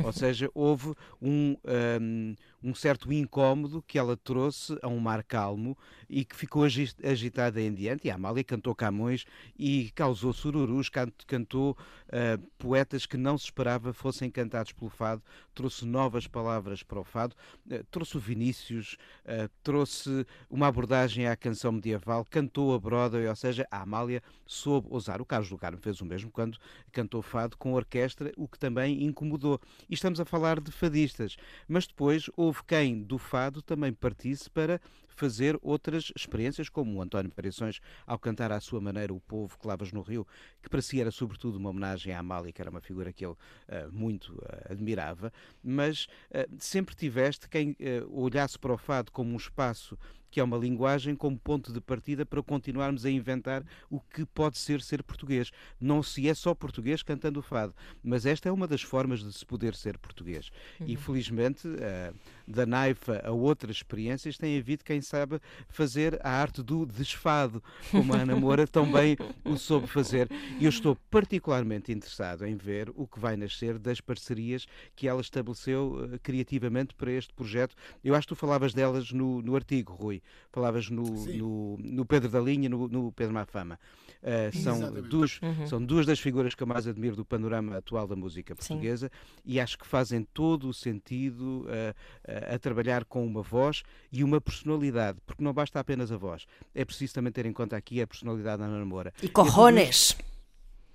[0.04, 5.78] Ou seja, houve um, um, um, certo incómodo que ela trouxe a um mar calmo
[6.10, 8.08] e que ficou agitada em diante.
[8.08, 9.26] E a Amália cantou Camões
[9.58, 10.90] e causou sururus,
[11.28, 11.72] cantou
[12.08, 15.22] uh, poetas que não se esperava fossem cantados pelo fado,
[15.54, 17.36] trouxe novas palavras para o fado,
[17.68, 23.36] uh, trouxe o Vinícius, uh, trouxe uma abordagem à canção medieval, cantou a Broadway, ou
[23.36, 25.22] seja, a Amália soube ousar.
[25.22, 26.58] O Carlos do Carmo fez o mesmo quando
[26.92, 31.38] cantou fado com orquestra, o que também incomodou e estamos a falar de fadistas.
[31.68, 37.32] Mas depois houve quem do fado também partisse para fazer outras experiências, como o António
[37.32, 40.26] Pareções, ao cantar à sua maneira O Povo que Lavas no Rio,
[40.62, 43.34] que para si era sobretudo uma homenagem à Amália, que era uma figura que ele
[43.34, 45.32] uh, muito uh, admirava,
[45.64, 47.76] mas uh, sempre tiveste quem
[48.10, 49.98] olhasse para o fado como um espaço
[50.32, 54.58] que é uma linguagem como ponto de partida para continuarmos a inventar o que pode
[54.58, 55.52] ser ser português.
[55.80, 59.32] Não se é só português cantando o fado, mas esta é uma das formas de
[59.34, 60.50] se poder ser português.
[60.80, 60.88] Uhum.
[60.88, 62.16] E felizmente, uh,
[62.48, 68.14] da Naifa a outras experiências, tem havido quem sabe fazer a arte do desfado, como
[68.14, 70.30] a Ana Moura também o soube fazer.
[70.60, 74.66] E eu estou particularmente interessado em ver o que vai nascer das parcerias
[74.96, 77.76] que ela estabeleceu uh, criativamente para este projeto.
[78.04, 80.21] Eu acho que tu falavas delas no, no artigo, Rui.
[80.52, 83.80] Falavas no, no, no, Pedro da Linha, no, no Pedro Mafama.
[84.22, 85.68] Uh, são, duas, uhum.
[85.68, 89.40] são duas das figuras que eu mais admiro do panorama atual da música portuguesa Sim.
[89.44, 93.82] e acho que fazem todo o sentido uh, uh, a trabalhar com uma voz
[94.12, 96.46] e uma personalidade, porque não basta apenas a voz.
[96.76, 99.12] É preciso também ter em conta aqui a personalidade da Ana Namora.
[99.24, 100.16] E corrones!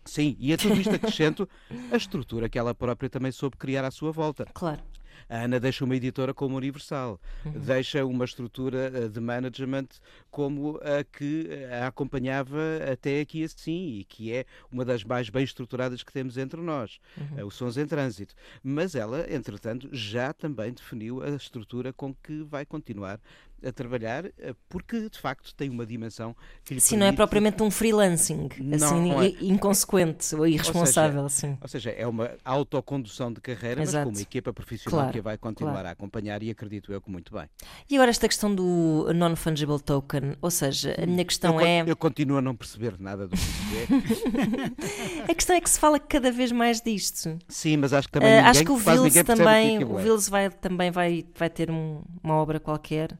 [0.04, 1.48] Sim, e a tudo isto acrescento
[1.90, 4.46] a estrutura que ela própria também soube criar à sua volta.
[4.54, 4.80] Claro.
[5.28, 7.52] A Ana deixa uma editora como Universal, uhum.
[7.52, 9.88] deixa uma estrutura eh, de management
[10.30, 11.48] como a que
[11.82, 12.60] a acompanhava
[12.92, 16.98] até aqui assim e que é uma das mais bem estruturadas que temos entre nós,
[17.16, 17.38] uhum.
[17.38, 18.34] Eh, os Sons em Trânsito.
[18.62, 23.20] Mas ela, entretanto, já também definiu a estrutura com que vai continuar
[23.66, 27.00] a trabalhar, eh, porque de facto tem uma dimensão que lhe Sim, permite...
[27.00, 29.28] não é propriamente um freelancing, assim, não é.
[29.40, 31.22] inconsequente ou irresponsável.
[31.22, 31.58] Ou seja, assim.
[31.60, 34.06] ou seja, é uma autocondução de carreira, Exato.
[34.06, 35.88] mas com uma equipa profissional claro, que a vai continuar claro.
[35.88, 37.48] a acompanhar e acredito eu que muito bem.
[37.90, 41.84] E agora esta questão do non-fungible token, ou seja, a minha questão eu, é...
[41.86, 43.42] Eu continuo a não perceber nada do que
[45.26, 45.30] é.
[45.30, 47.38] a questão é que se fala cada vez mais disto.
[47.48, 50.50] Sim, mas acho que também uh, Acho que o Vils também, o, o Vils vai,
[50.50, 53.18] também vai, vai ter um, uma obra qualquer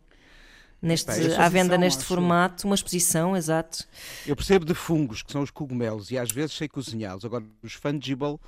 [0.87, 2.07] neste, Epá, à venda neste acho.
[2.07, 3.85] formato, uma exposição, exato.
[4.27, 7.25] Eu percebo de fungos, que são os cogumelos, e às vezes sei cozinhá-los.
[7.25, 8.39] Agora, os fungible.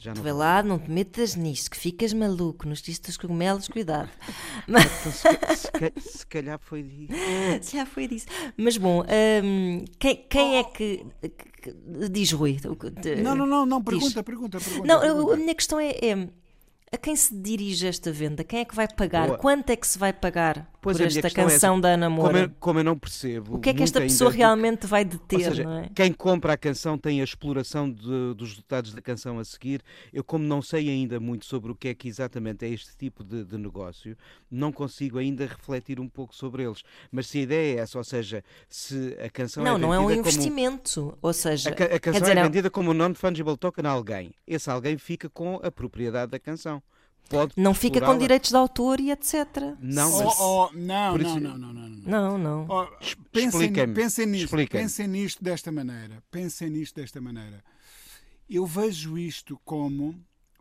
[0.00, 0.38] Já não Vê vou.
[0.38, 4.08] lá, não te metas nisto, que ficas maluco nos discos dos cogumelos, cuidado.
[4.68, 4.80] Então,
[5.12, 7.08] se, se, ca- se calhar foi de...
[7.72, 8.26] Já foi disso.
[8.56, 9.02] Mas bom,
[9.42, 11.04] hum, quem, quem é que,
[12.10, 12.58] Diz Rui.
[13.22, 14.86] Não, não, não, não pergunta, pergunta, pergunta.
[14.86, 15.34] Não, pergunta.
[15.34, 16.28] a minha questão é, é,
[16.92, 18.44] a quem se dirige esta venda?
[18.44, 19.26] Quem é que vai pagar?
[19.26, 19.38] Boa.
[19.38, 21.82] Quanto é que se vai pagar Pois por esta é canção essa.
[21.82, 22.38] da Ana Como Moura?
[22.42, 23.56] eu, como eu não percebo.
[23.56, 25.90] O que é que esta ainda pessoa do- realmente vai deter, seja, não é?
[25.92, 29.82] quem compra a canção tem a exploração de- dos resultados da canção a seguir.
[30.12, 33.24] Eu, como não sei ainda muito sobre o que é que exatamente é este tipo
[33.24, 34.16] de, de negócio,
[34.50, 36.82] não consigo ainda refletir um pouco sobre eles.
[37.10, 39.98] Mas se a ideia é essa, ou seja, se a canção Não, é não é
[39.98, 41.18] um vendida como- investimento.
[41.20, 44.32] Ou seja, A, a canção dizer, é é- vendida como um non-fungible token a alguém.
[44.46, 46.80] Esse alguém fica com a propriedade da canção.
[47.28, 49.76] Pode não fica com direitos de autor e etc.
[49.80, 51.98] Não, Oh, mas oh, não, Por não, isso- não, não, não, não.
[52.08, 52.66] Não, não.
[52.68, 52.86] Oh,
[53.30, 56.22] pensem, pensem nisto, pensem nisto desta maneira.
[56.30, 57.62] Pensem nisto desta maneira.
[58.48, 60.14] Eu vejo isto como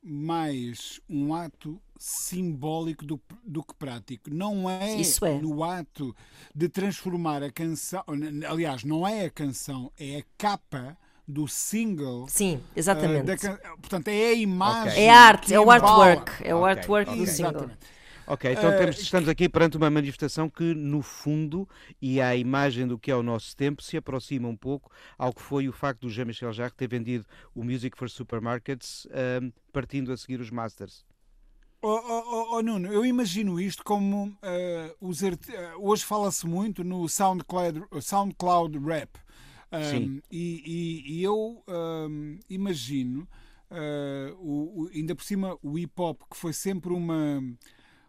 [0.04, 4.30] mais um ato simbólico do, do que prático.
[4.30, 5.40] Não é, Isso é.
[5.40, 6.16] no ato
[6.54, 8.04] de transformar a canção.
[8.50, 10.98] Aliás, não é a canção, é a capa
[11.28, 12.28] do single.
[12.30, 13.26] Sim, exatamente.
[13.26, 15.04] da can- Portanto, é a imagem.
[15.04, 16.32] É a arte, é o artwork.
[16.44, 17.28] É o artwork do ok.
[17.28, 17.52] single.
[17.52, 17.98] Exatamente.
[18.30, 21.68] Ok, então Eh, temos- estamos aqui perante uma manifestação que, no fundo,
[22.02, 25.42] e à imagem do que é o nosso tempo, se aproxima um pouco ao que
[25.42, 30.18] foi o facto do Jean-Michel Jarre ter vendido o Music for Supermarkets, ahm, partindo a
[30.18, 31.06] seguir os Masters.
[31.82, 35.22] Oh, oh, oh, oh, Nuno, eu imagino isto como eh, os
[35.80, 39.12] hoje fala-se muito no SoundCloud, SoundCloud Rap.
[39.72, 40.22] Um, Sim.
[40.32, 43.28] e, e- e eu um, imagino
[43.70, 47.42] uh, o, o, ainda por cima o hip hop, que foi sempre uma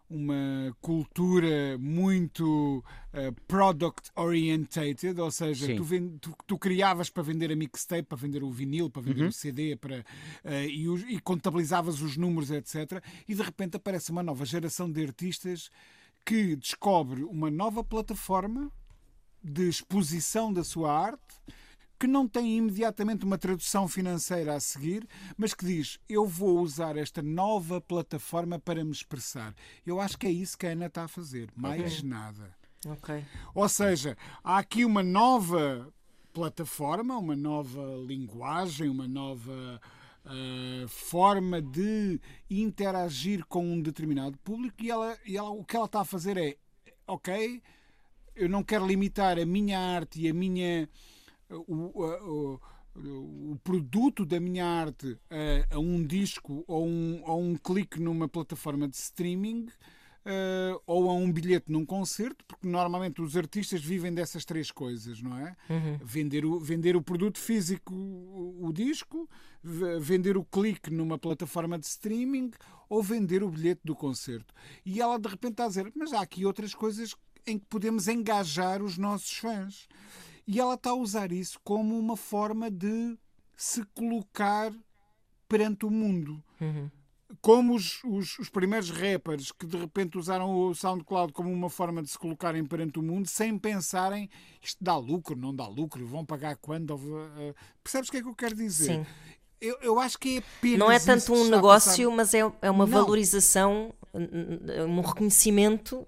[0.09, 7.51] uma cultura muito uh, product orientated, ou seja, tu, vend, tu, tu, criavas para vender
[7.51, 9.29] a mixtape, para vender o vinil, para vender uhum.
[9.29, 13.03] o CD, para, uh, e, e, contabilizavas os números, etc.
[13.27, 15.69] E de repente aparece uma nova geração de artistas
[16.25, 18.71] que descobre uma nova plataforma
[19.43, 21.35] de exposição da sua arte
[21.99, 25.05] que não tem imediatamente uma tradução financeira a seguir,
[25.37, 29.53] mas que diz: Eu vou usar esta nova plataforma para me expressar.
[29.85, 32.09] Eu acho que é isso que a Ana está a fazer, mais okay.
[32.09, 32.55] nada.
[32.85, 33.25] Okay.
[33.53, 35.91] Ou seja, há aqui uma nova
[36.31, 39.81] plataforma, uma nova linguagem, uma nova
[40.25, 45.85] uh, forma de interagir com um determinado público e, ela, e ela, o que ela
[45.85, 46.55] está a fazer é:
[47.05, 47.61] ok,
[48.39, 50.89] eu não quero limitar a minha arte e a minha
[51.49, 52.59] o, o,
[53.51, 58.27] o produto da minha arte a, a um disco ou um, ou um clique numa
[58.27, 59.67] plataforma de streaming
[60.25, 65.21] uh, ou a um bilhete num concerto, porque normalmente os artistas vivem dessas três coisas,
[65.21, 65.55] não é?
[65.69, 65.99] Uhum.
[66.03, 69.29] Vender, o, vender o produto físico, o, o disco,
[69.99, 72.51] vender o clique numa plataforma de streaming
[72.87, 74.53] ou vender o bilhete do concerto.
[74.85, 77.15] E ela de repente está a dizer: Mas há aqui outras coisas
[77.49, 79.87] em que podemos engajar os nossos fãs.
[80.47, 83.17] E ela está a usar isso como uma forma de
[83.55, 84.73] se colocar
[85.47, 86.41] perante o mundo.
[86.61, 86.89] Uhum.
[87.41, 92.01] Como os, os, os, primeiros rappers que de repente usaram o SoundCloud como uma forma
[92.01, 94.27] de se colocarem perante o mundo sem pensarem
[94.63, 96.95] isto dá lucro, não dá lucro, vão pagar quando.
[96.95, 98.95] Uh, percebes o que é que eu quero dizer?
[98.95, 99.05] Sim.
[99.61, 100.79] Eu, eu acho que é apenas.
[100.79, 102.93] Não é tanto um negócio, mas é, é uma não.
[102.93, 106.07] valorização, um reconhecimento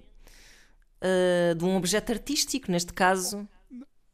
[1.02, 3.48] uh, de um objeto artístico, neste caso.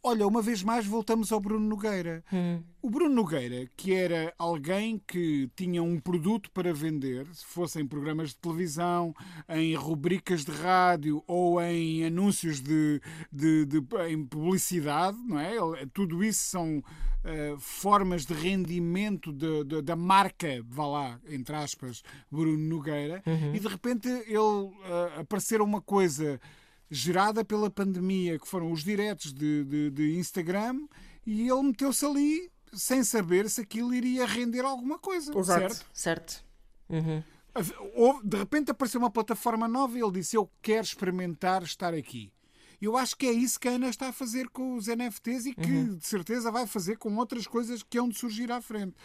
[0.04, 2.23] Olha, uma vez mais voltamos ao Bruno Nogueira.
[2.32, 2.63] Hum.
[2.82, 7.86] O Bruno Nogueira, que era alguém que tinha um produto para vender, se fosse em
[7.86, 9.13] programas de televisão,
[9.50, 15.58] em rubricas de rádio ou em anúncios de, de, de em publicidade, não é?
[15.93, 22.02] Tudo isso são uh, formas de rendimento de, de, da marca, vá lá, entre aspas,
[22.32, 23.54] Bruno Nogueira, uhum.
[23.54, 26.39] e de repente ele uh, aparecer uma coisa
[26.89, 30.88] gerada pela pandemia, que foram os diretos de, de, de Instagram,
[31.26, 35.38] e ele meteu-se ali sem saber se aquilo iria render alguma coisa.
[35.38, 35.86] Exato, certo?
[35.93, 36.45] certo.
[36.89, 37.23] Uhum.
[38.23, 42.32] De repente apareceu uma plataforma nova e ele disse: Eu quero experimentar estar aqui.
[42.80, 45.56] Eu acho que é isso que a Ana está a fazer com os NFTs e
[45.56, 45.95] que uhum.
[45.97, 48.95] de certeza vai fazer com outras coisas que hão de surgir à frente.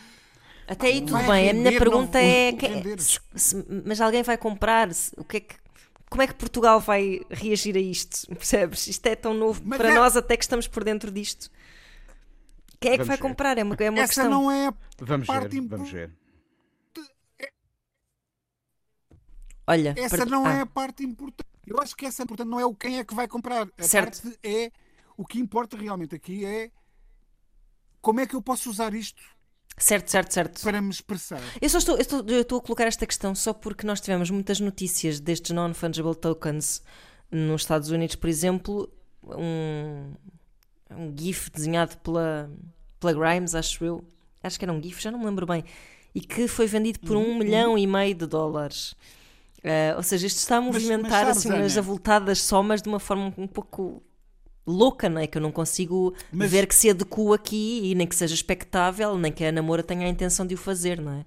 [0.68, 1.50] Até aí tudo bem.
[1.50, 2.68] a minha pergunta é: que,
[3.02, 4.90] se, se, mas alguém vai comprar?
[5.16, 5.61] O que é que
[6.12, 8.26] como é que Portugal vai reagir a isto?
[8.36, 8.86] Percebes?
[8.86, 9.94] Isto é tão novo Mas para é...
[9.94, 11.50] nós, até que estamos por dentro disto.
[12.78, 13.22] Quem é que vai ver.
[13.22, 13.56] comprar?
[13.56, 14.30] É uma, é uma Essa questão.
[14.30, 16.12] não é a vamos parte ver, vamos ver.
[19.66, 20.26] Olha, essa per...
[20.26, 20.58] não é ah.
[20.58, 21.48] é a parte importante.
[21.66, 23.66] Eu acho que essa é importante não é o quem é que vai comprar.
[23.78, 24.20] A certo.
[24.20, 24.70] parte é
[25.16, 26.70] o que importa realmente aqui é
[28.02, 29.22] como é que eu posso usar isto
[29.76, 30.62] Certo, certo, certo.
[30.62, 31.40] Para me expressar.
[31.60, 34.30] Eu só estou, eu estou, eu estou a colocar esta questão só porque nós tivemos
[34.30, 36.82] muitas notícias destes non-fungible tokens
[37.30, 38.92] nos Estados Unidos, por exemplo,
[39.24, 40.12] um,
[40.90, 42.50] um GIF desenhado pela,
[43.00, 44.04] pela Grimes, acho eu.
[44.42, 45.64] Acho que era um GIF, já não me lembro bem.
[46.14, 47.38] E que foi vendido por um uhum.
[47.38, 48.94] milhão e meio de dólares.
[49.58, 52.88] Uh, ou seja, isto está a movimentar mas, mas sabes, assim, umas avultadas somas de
[52.88, 54.02] uma forma um pouco
[54.66, 55.26] louca, não é?
[55.26, 56.50] Que eu não consigo Mas...
[56.50, 60.06] ver que se adequa aqui e nem que seja expectável, nem que a namora tenha
[60.06, 61.24] a intenção de o fazer, não é?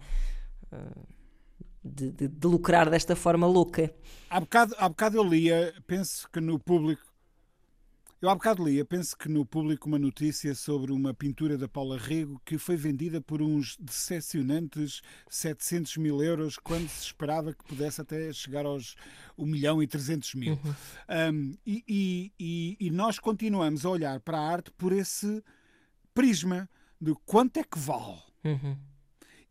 [1.84, 3.94] De, de, de lucrar desta forma louca.
[4.30, 7.04] Há bocado, há bocado eu lia, penso que no público
[8.26, 11.96] eu há bocado lia, penso que no público uma notícia sobre uma pintura da Paula
[11.96, 18.02] Rego que foi vendida por uns decepcionantes 700 mil euros quando se esperava que pudesse
[18.02, 18.96] até chegar aos
[19.38, 20.54] 1 milhão e 300 mil.
[20.54, 20.74] Uhum.
[21.34, 25.44] Um, e, e, e nós continuamos a olhar para a arte por esse
[26.12, 26.68] prisma
[27.00, 28.24] de quanto é que vale.
[28.44, 28.76] Uhum.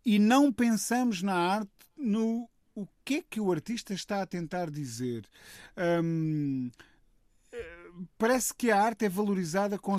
[0.04, 4.68] E não pensamos na arte no o que é que o artista está a tentar
[4.68, 5.28] dizer.
[6.02, 6.72] Um,
[8.18, 9.96] parece que a arte é valorizada com.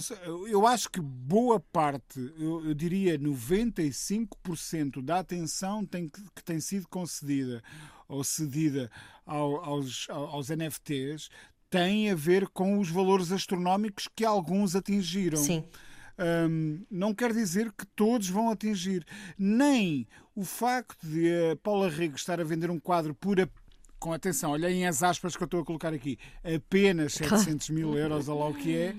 [0.47, 6.88] Eu acho que boa parte, eu, eu diria 95% da atenção tem, que tem sido
[6.88, 7.63] concedida
[8.08, 8.91] ou cedida
[9.26, 11.30] ao, aos, aos NFTs
[11.69, 15.38] tem a ver com os valores astronómicos que alguns atingiram.
[15.38, 15.63] Sim.
[16.17, 19.05] Um, não quer dizer que todos vão atingir.
[19.38, 23.39] Nem o facto de a Paula Rego estar a vender um quadro por
[23.99, 28.27] com atenção, olhem as aspas que eu estou a colocar aqui, apenas 700 mil euros,
[28.27, 28.95] ou lá o que é,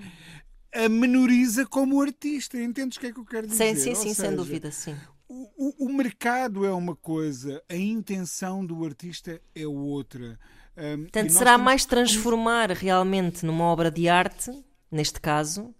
[0.73, 2.57] a menoriza como artista.
[2.57, 3.75] Entendes o que é que eu quero dizer?
[3.75, 4.95] Sim, sim, sim, seja, sem dúvida, sim.
[5.27, 10.39] o, o, mercado é uma coisa, a intenção do artista é outra.
[10.77, 11.65] Um, Portanto, será temos...
[11.65, 14.51] mais transformar realmente numa obra de arte,
[14.91, 15.73] neste caso,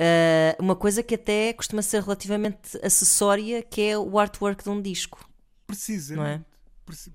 [0.00, 4.80] uh, uma coisa que até costuma ser relativamente acessória, que é o artwork de um
[4.80, 5.28] disco.
[5.66, 6.44] Precisamente.
[6.46, 6.49] É?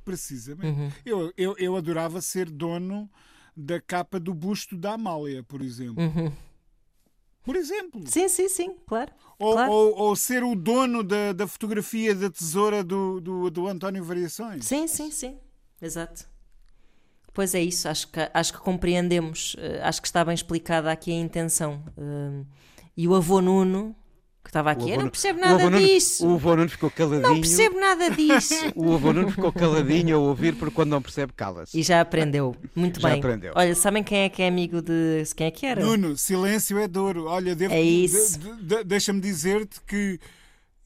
[0.04, 0.80] Precisamente.
[0.80, 0.92] Uhum.
[1.06, 3.10] Eu, eu, eu adorava ser dono
[3.56, 6.04] da capa do busto da Amália, por exemplo.
[6.04, 6.32] Uhum.
[7.44, 8.02] Por exemplo.
[8.08, 9.12] Sim, sim, sim, claro.
[9.38, 9.72] Ou, claro.
[9.72, 14.66] ou, ou, ser o dono da, da fotografia da tesoura do, do, do António Variações.
[14.66, 15.38] Sim, sim, sim.
[15.82, 16.28] Exato.
[17.34, 21.12] Pois é isso, acho que, acho que compreendemos, eh, acho que está bem explicada aqui
[21.12, 21.84] a intenção.
[21.98, 22.46] Uh,
[22.96, 23.94] e o avô Nuno,
[24.46, 26.26] que estava aqui, eu não percebo nada Nuno, disso.
[26.26, 27.22] O avô Nuno ficou caladinho.
[27.22, 28.54] Não percebo nada disso.
[28.76, 31.78] o avô Nuno ficou caladinho a ouvir, porque quando não percebe, cala-se.
[31.78, 33.20] E já aprendeu, muito já bem.
[33.20, 33.54] Aprendeu.
[33.56, 35.24] Olha, sabem quem é que é amigo de.
[35.36, 35.84] Quem é que era?
[35.84, 37.26] Nuno, silêncio é duro.
[37.26, 38.40] Olha, devo, é isso.
[38.40, 40.20] De, de, deixa-me dizer-te que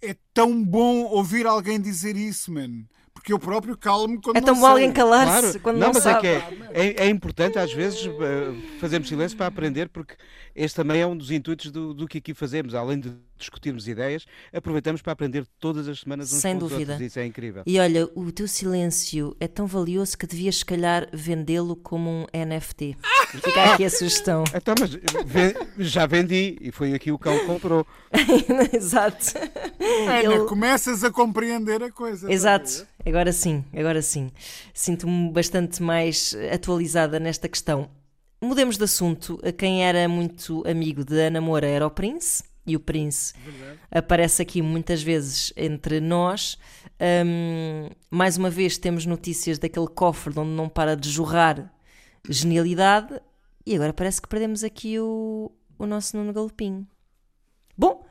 [0.02, 2.88] é tão bom ouvir alguém dizer isso, mano
[3.20, 5.60] porque eu próprio calmo quando É tão bom alguém calar-se claro.
[5.60, 6.28] quando não, não, mas sabe.
[6.28, 10.16] é que é, é, é, importante às vezes uh, fazermos silêncio para aprender, porque
[10.56, 14.26] este também é um dos intuitos do, do, que aqui fazemos, além de discutirmos ideias,
[14.54, 16.94] aproveitamos para aprender todas as semanas uns Sem com dúvida.
[16.94, 17.64] Outros, isso é incrível.
[17.66, 22.26] E olha, o teu silêncio é tão valioso que devias, se calhar, vendê-lo como um
[22.34, 22.98] NFT.
[23.32, 24.44] Fica aqui a sugestão.
[24.60, 27.88] Então, mas já vendi e foi aqui o cão que comprou.
[28.74, 29.38] Exato.
[29.80, 30.46] Ana, Ele...
[30.46, 32.32] começas a compreender a coisa.
[32.32, 32.86] Exato.
[33.06, 34.30] Agora sim, agora sim.
[34.74, 37.90] Sinto-me bastante mais atualizada nesta questão.
[38.42, 39.40] Mudemos de assunto.
[39.58, 42.44] Quem era muito amigo de Ana Moura era o Prince.
[42.70, 43.80] E o Prince Verdade.
[43.90, 46.56] aparece aqui muitas vezes entre nós.
[47.26, 51.74] Um, mais uma vez temos notícias daquele cofre onde não para de jorrar
[52.30, 53.20] genialidade.
[53.66, 56.86] E agora parece que perdemos aqui o, o nosso Nuno Galopim.
[57.76, 58.06] Bom,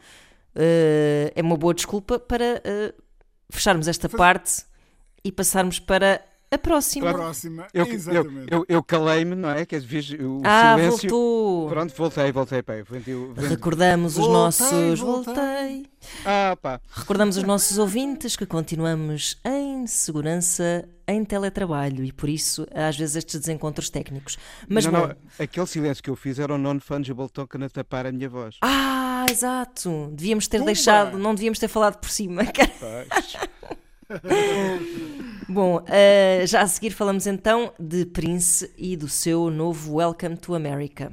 [0.56, 3.02] uh, é uma boa desculpa para uh,
[3.48, 4.64] fecharmos esta parte
[5.22, 6.20] e passarmos para
[6.50, 7.10] a próxima.
[7.10, 8.50] A próxima, eu, exatamente.
[8.50, 9.66] Eu, eu, eu calei-me, não é?
[9.66, 11.10] Que às vezes o ah, silêncio...
[11.10, 11.68] voltou.
[11.68, 12.62] Pronto, voltei, voltei.
[12.62, 12.72] Pá,
[13.36, 15.00] Recordamos os voltei, nossos...
[15.00, 15.34] Voltei.
[15.34, 15.86] voltei.
[16.24, 16.80] Ah, pá.
[16.90, 23.16] Recordamos os nossos ouvintes que continuamos em segurança, em teletrabalho e por isso às vezes
[23.16, 24.38] estes desencontros técnicos.
[24.66, 25.08] Mas não, bom...
[25.08, 28.56] não, aquele silêncio que eu fiz era o non-fungible token a tapar a minha voz.
[28.62, 30.08] Ah, exato.
[30.12, 30.72] Devíamos ter Pumba.
[30.72, 32.42] deixado, não devíamos ter falado por cima.
[35.48, 40.54] Bom, uh, já a seguir falamos então de Prince e do seu novo Welcome to
[40.54, 41.12] America.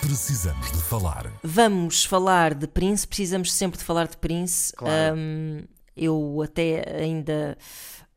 [0.00, 1.32] Precisamos de falar.
[1.42, 4.72] Vamos falar de Prince, precisamos sempre de falar de Prince.
[4.74, 5.16] Claro.
[5.16, 5.64] Um,
[5.96, 7.56] eu até ainda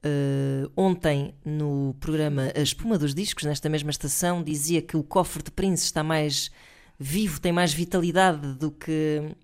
[0.05, 5.41] uh, ontem no programa A Espuma dos Discos, nesta mesma estação, dizia que o cofre
[5.41, 6.51] de Prince está mais
[6.99, 9.35] vivo, tem mais vitalidade do que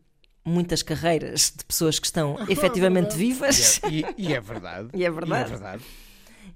[0.45, 3.81] muitas carreiras de pessoas que estão efetivamente vivas.
[3.89, 4.89] E é, e, e é verdade.
[4.93, 5.49] E é verdade.
[5.49, 5.83] E é verdade.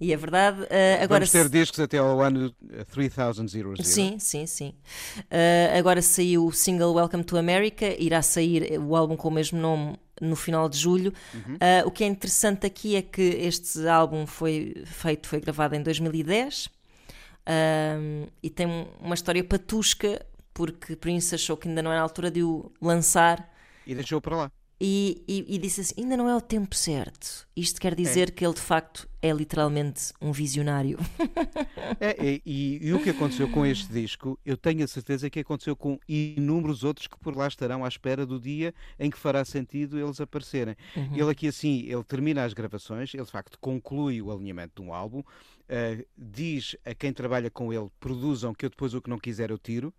[0.02, 0.62] E é verdade.
[0.62, 1.50] Uh, agora Vamos ter se...
[1.50, 2.54] discos até ao ano
[2.92, 3.84] 3000.
[3.84, 4.74] Sim, sim, sim.
[5.24, 9.60] Uh, agora saiu o single Welcome to America, irá sair o álbum com o mesmo
[9.60, 11.14] nome no final de julho.
[11.34, 11.56] Uhum.
[11.56, 15.82] Uh, o que é interessante aqui é que este álbum foi feito, foi gravado em
[15.82, 16.70] 2010
[18.44, 18.68] e tem
[19.02, 20.24] uma história patusca
[20.54, 23.49] porque Prince achou que ainda não era a altura de o lançar
[23.90, 24.52] e deixou para lá.
[24.82, 27.46] E, e, e, disse assim: ainda não é o tempo certo.
[27.54, 28.32] Isto quer dizer é.
[28.32, 30.98] que ele de facto é literalmente um visionário.
[32.00, 35.40] É, é, e, e, o que aconteceu com este disco, eu tenho a certeza que
[35.40, 39.44] aconteceu com inúmeros outros que por lá estarão à espera do dia em que fará
[39.44, 40.76] sentido eles aparecerem.
[40.96, 41.16] Uhum.
[41.16, 44.94] Ele aqui assim, ele termina as gravações, ele de facto conclui o alinhamento de um
[44.94, 49.18] álbum, uh, diz a quem trabalha com ele: produzam que eu depois o que não
[49.18, 49.94] quiser eu tiro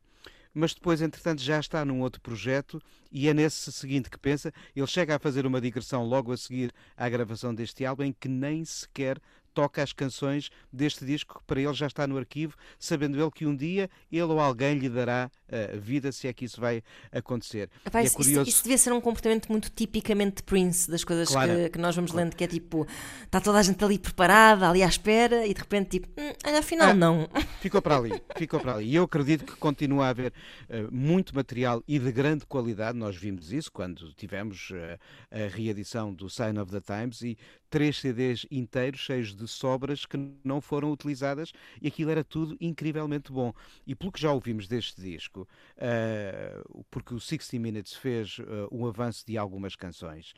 [0.52, 2.80] mas depois, entretanto, já está num outro projeto
[3.10, 4.52] e é nesse seguinte que pensa.
[4.74, 8.28] Ele chega a fazer uma digressão logo a seguir à gravação deste álbum em que
[8.28, 9.20] nem sequer
[9.60, 13.44] toca as canções deste disco que para ele já está no arquivo, sabendo ele que
[13.44, 16.82] um dia ele ou alguém lhe dará uh, vida, se é que isso vai
[17.12, 17.68] acontecer.
[17.84, 18.40] Epá, é curioso...
[18.42, 21.52] isso, isso, devia ser um comportamento muito tipicamente de Prince, das coisas claro.
[21.52, 22.86] que, que, nós vamos lendo, que é tipo,
[23.22, 26.88] está toda a gente ali preparada, ali à espera, e de repente tipo, hum, afinal
[26.88, 27.28] ah, não.
[27.60, 28.88] Ficou para ali, ficou para ali.
[28.88, 30.32] E eu acredito que continua a haver
[30.70, 34.98] uh, muito material e de grande qualidade, nós vimos isso quando tivemos uh,
[35.30, 37.36] a reedição do Sign of the Times e
[37.70, 43.32] três CDs inteiros cheios de sobras que não foram utilizadas e aquilo era tudo incrivelmente
[43.32, 43.54] bom.
[43.86, 48.86] E pelo que já ouvimos deste disco, uh, porque o 60 Minutes fez uh, um
[48.86, 50.34] avanço de algumas canções,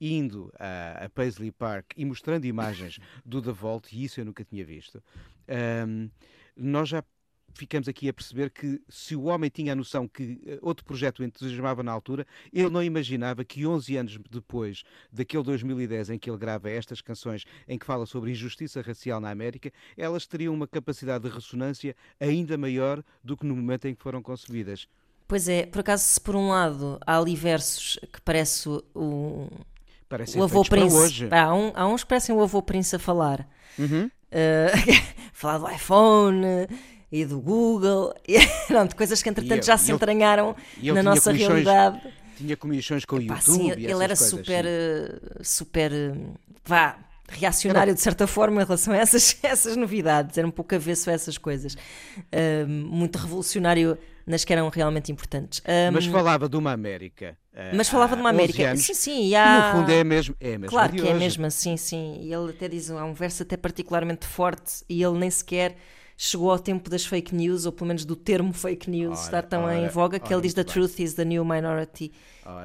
[0.00, 4.42] indo a, a, Paisley Park e mostrando imagens do The Vault, e isso eu nunca
[4.44, 5.02] tinha visto,
[5.86, 6.08] um,
[6.56, 7.04] nós já
[7.54, 11.22] ficamos aqui a perceber que se o homem tinha a noção que eh, outro projeto
[11.22, 14.82] entusiasmava na altura, ele não imaginava que 11 anos depois
[15.12, 19.30] daquele 2010 em que ele grava estas canções em que fala sobre injustiça racial na
[19.30, 24.02] América, elas teriam uma capacidade de ressonância ainda maior do que no momento em que
[24.02, 24.88] foram concebidas.
[25.26, 29.48] Pois é, por acaso, se por um lado há ali versos que parece o,
[30.36, 31.28] o avô Prince.
[31.30, 33.48] Há, um, há uns que parecem o avô Prince a falar.
[33.78, 34.06] Uhum.
[34.06, 36.44] Uh, falar do iPhone
[37.10, 38.38] e do Google, e,
[38.88, 42.00] de coisas que entretanto já se entranharam na nossa realidade.
[42.36, 43.42] Tinha comissões com o YouTube.
[43.42, 44.70] Sim, ele era coisas, super, sim.
[44.70, 46.14] Eh, super, eh,
[46.64, 46.96] vá,
[47.28, 51.12] reacionário de certa forma em relação a essas, essas novidades, era um pouco avesso a
[51.12, 51.74] essas coisas.
[51.74, 53.96] Uh, muito revolucionário
[54.26, 55.60] nas que eram realmente importantes.
[55.60, 57.36] Um, mas falava de uma América.
[57.52, 58.70] Uh, mas falava de uma América.
[58.70, 59.28] Anos, sim, sim.
[59.28, 59.72] E há...
[59.72, 60.34] no fundo é mesmo.
[60.40, 62.20] É mesmo claro que é mesmo, sim, sim.
[62.22, 65.76] E ele até diz, há um verso até particularmente forte e ele nem sequer
[66.22, 69.42] chegou ao tempo das fake news, ou pelo menos do termo fake news ora, estar
[69.42, 72.12] tão ora, em voga, que ele diz The truth is the new minority.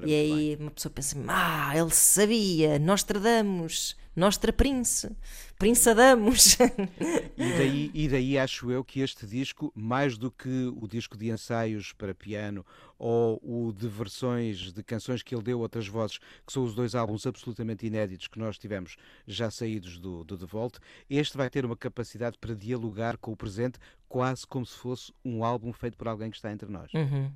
[0.04, 0.66] E aí bem.
[0.66, 5.10] uma pessoa pensa, ah, ele sabia, nós tradamos Nostra Prince,
[5.58, 6.58] Prince Adamos.
[7.38, 11.30] e, daí, e daí acho eu que este disco, mais do que o disco de
[11.30, 12.66] ensaios para piano
[12.98, 16.94] ou o de versões de canções que ele deu outras vozes, que são os dois
[16.94, 20.80] álbuns absolutamente inéditos que nós tivemos já saídos do, do The Vault,
[21.10, 23.80] este vai ter uma capacidade para dialogar com o presente
[24.10, 26.92] quase como se fosse um álbum feito por alguém que está entre nós.
[26.94, 27.32] Uhum.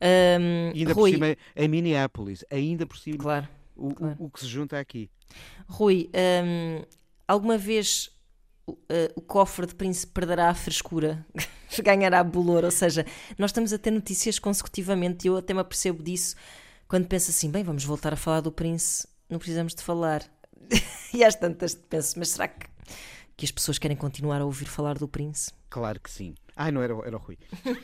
[0.00, 1.10] Um, ainda Rui...
[1.12, 4.16] por cima em Minneapolis, ainda por cima claro, o, claro.
[4.18, 5.10] o, o que se junta aqui.
[5.68, 6.82] Rui, um,
[7.26, 8.10] alguma vez
[8.68, 8.74] uh,
[9.14, 11.24] o cofre de príncipe perderá a frescura?
[11.82, 12.64] Ganhará bolor?
[12.64, 13.04] Ou seja,
[13.38, 16.36] nós estamos a ter notícias consecutivamente e eu até me apercebo disso
[16.88, 20.22] quando penso assim: bem, vamos voltar a falar do príncipe, não precisamos de falar.
[21.12, 22.66] e às tantas penso, mas será que,
[23.36, 25.56] que as pessoas querem continuar a ouvir falar do príncipe?
[25.68, 26.34] Claro que sim.
[26.56, 27.36] Ai, não era, era o Rui.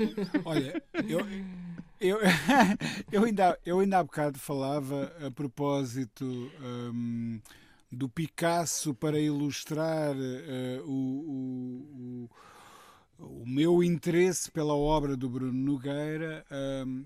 [0.47, 1.20] Olha, eu,
[2.01, 2.18] eu,
[3.12, 6.24] eu, ainda, eu ainda há bocado falava a propósito.
[6.62, 7.38] Um,
[7.93, 12.28] do Picasso para ilustrar uh, o,
[13.18, 17.05] o, o, meu interesse pela obra do Bruno Nogueira, uh,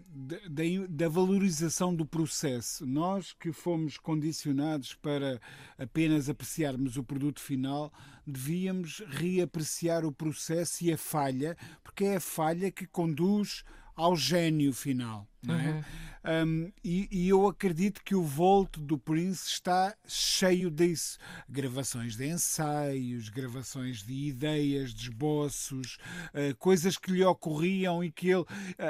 [0.48, 2.86] da, da, valorização do processo.
[2.86, 5.40] Nós que fomos condicionados para
[5.76, 7.92] apenas apreciarmos o produto final,
[8.24, 13.64] devíamos reapreciar o processo e a falha, porque é a falha que conduz
[13.96, 15.26] ao gênio final.
[15.48, 15.52] É?
[15.52, 15.84] Uhum.
[16.26, 21.18] Um, e, e, eu acredito que o volto do Prince está cheio disso.
[21.48, 25.98] Gravações de ensaios, gravações de ideias, de esboços,
[26.34, 28.40] uh, coisas que lhe ocorriam e que ele.
[28.40, 28.46] Uh,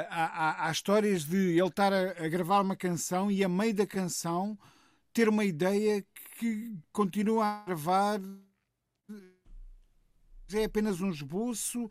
[0.09, 3.73] há, há, há, histórias de ele estar a, a gravar uma canção e a meio
[3.75, 4.57] da canção
[5.13, 6.03] ter uma ideia
[6.39, 8.19] que continua a gravar
[10.53, 11.89] é apenas um esboço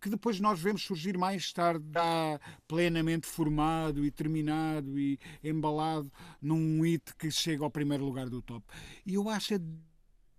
[0.00, 6.82] que depois nós vemos surgir mais tarde, já plenamente formado e terminado e embalado num
[6.82, 8.64] hit que chega ao primeiro lugar do top.
[9.04, 9.54] E eu acho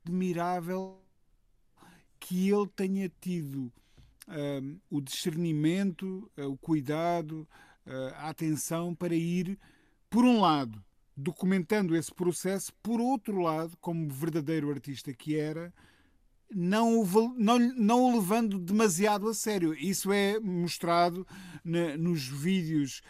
[0.06, 1.02] admirável
[2.20, 3.72] que ele tenha tido
[4.28, 7.48] um, o discernimento, uh, o cuidado,
[7.86, 9.58] uh, a atenção para ir,
[10.10, 10.84] por um lado,
[11.16, 15.74] documentando esse processo, por outro lado, como verdadeiro artista que era,
[16.54, 19.74] não o, não, não o levando demasiado a sério.
[19.74, 21.26] Isso é mostrado
[21.64, 23.02] na, nos vídeos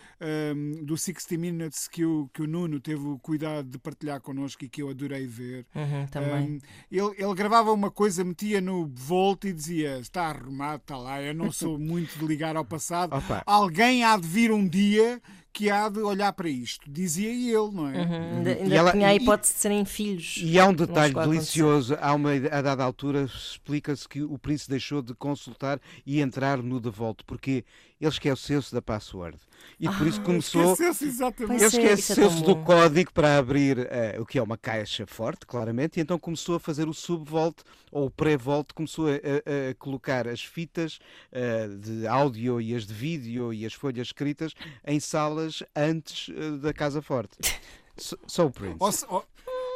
[0.56, 4.64] um, do 60 Minutes que o, que o Nuno teve o cuidado de partilhar connosco
[4.66, 5.66] e que eu adorei ver.
[5.74, 6.52] Uhum, também.
[6.52, 6.60] Um,
[6.92, 11.22] ele, ele gravava uma coisa, metia no Volt e dizia: Está arrumado, está lá.
[11.22, 13.16] Eu não sou muito de ligar ao passado.
[13.18, 13.44] Opa.
[13.46, 15.22] Alguém há de vir um dia
[15.52, 16.90] que há de olhar para isto.
[16.90, 18.02] Dizia ele, não é?
[18.02, 18.38] Uhum.
[18.38, 20.40] Ainda, ainda ela, tinha a hipótese e, de serem filhos.
[20.42, 21.98] E há um detalhe delicioso.
[22.00, 26.80] Há uma, a dada altura explica-se que o príncipe deixou de consultar e entrar no
[26.80, 27.66] de volta, porque
[28.00, 29.38] ele esqueceu-se da password.
[29.80, 30.74] E por isso ah, começou.
[30.74, 31.64] Esqueceu-se exatamente.
[31.64, 35.46] Ele é, esqueceu-se é do código para abrir uh, o que é uma caixa forte,
[35.46, 37.58] claramente, e então começou a fazer o subvolt
[37.92, 41.00] ou o pré-volt, começou a, a, a, colocar as fitas
[41.34, 44.54] uh, de áudio e as de vídeo e as folhas escritas
[44.86, 47.38] em salas antes uh, da casa forte.
[47.98, 48.78] Só o Prince.
[48.80, 49.26] Ou, ou,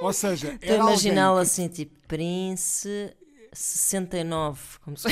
[0.02, 1.42] ou seja, Estou a imaginá-lo que...
[1.42, 3.14] assim, tipo Prince
[3.52, 4.80] 69.
[4.84, 5.10] Como se...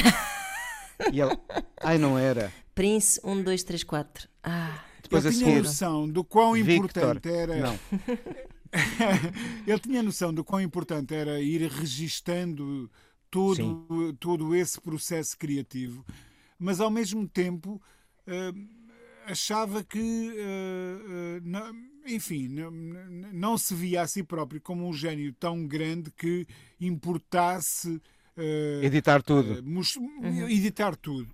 [1.12, 1.38] E ela,
[1.82, 2.54] ai, não era.
[2.74, 4.30] Prince 1, 2, 3, 4.
[4.44, 6.76] Ah, Depois eu tinha noção do quão Victor.
[6.76, 7.58] importante era.
[7.58, 7.80] Não.
[9.68, 12.90] ele tinha noção do quão importante era ir registando
[13.30, 16.06] todo, todo esse processo criativo,
[16.60, 17.82] mas ao mesmo tempo
[18.28, 18.70] uh,
[19.26, 21.74] achava que, uh, uh, não,
[22.06, 26.46] enfim, não, não, se via a si próprio como um gênio tão grande que
[26.80, 28.02] importasse
[28.82, 29.62] editar tudo.
[30.24, 30.50] Uhum.
[30.50, 31.30] Editar tudo.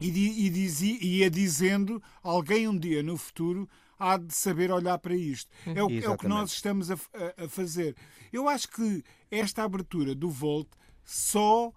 [0.00, 3.68] E, e dizia, ia dizendo alguém um dia no futuro
[3.98, 5.50] há de saber olhar para isto.
[5.64, 7.96] É o, é o que nós estamos a, a, a, fazer.
[8.32, 10.68] Eu acho que esta abertura do Volt
[11.04, 11.72] só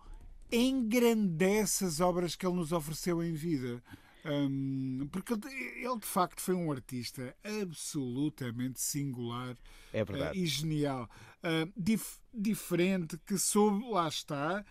[0.51, 3.81] engrandece as obras que ele nos ofereceu em vida.
[4.25, 9.55] Um, porque ele de facto foi um artista absolutamente singular
[9.93, 11.09] é uh, e genial.
[11.37, 14.65] Uh, dif diferente, que soube, lá está,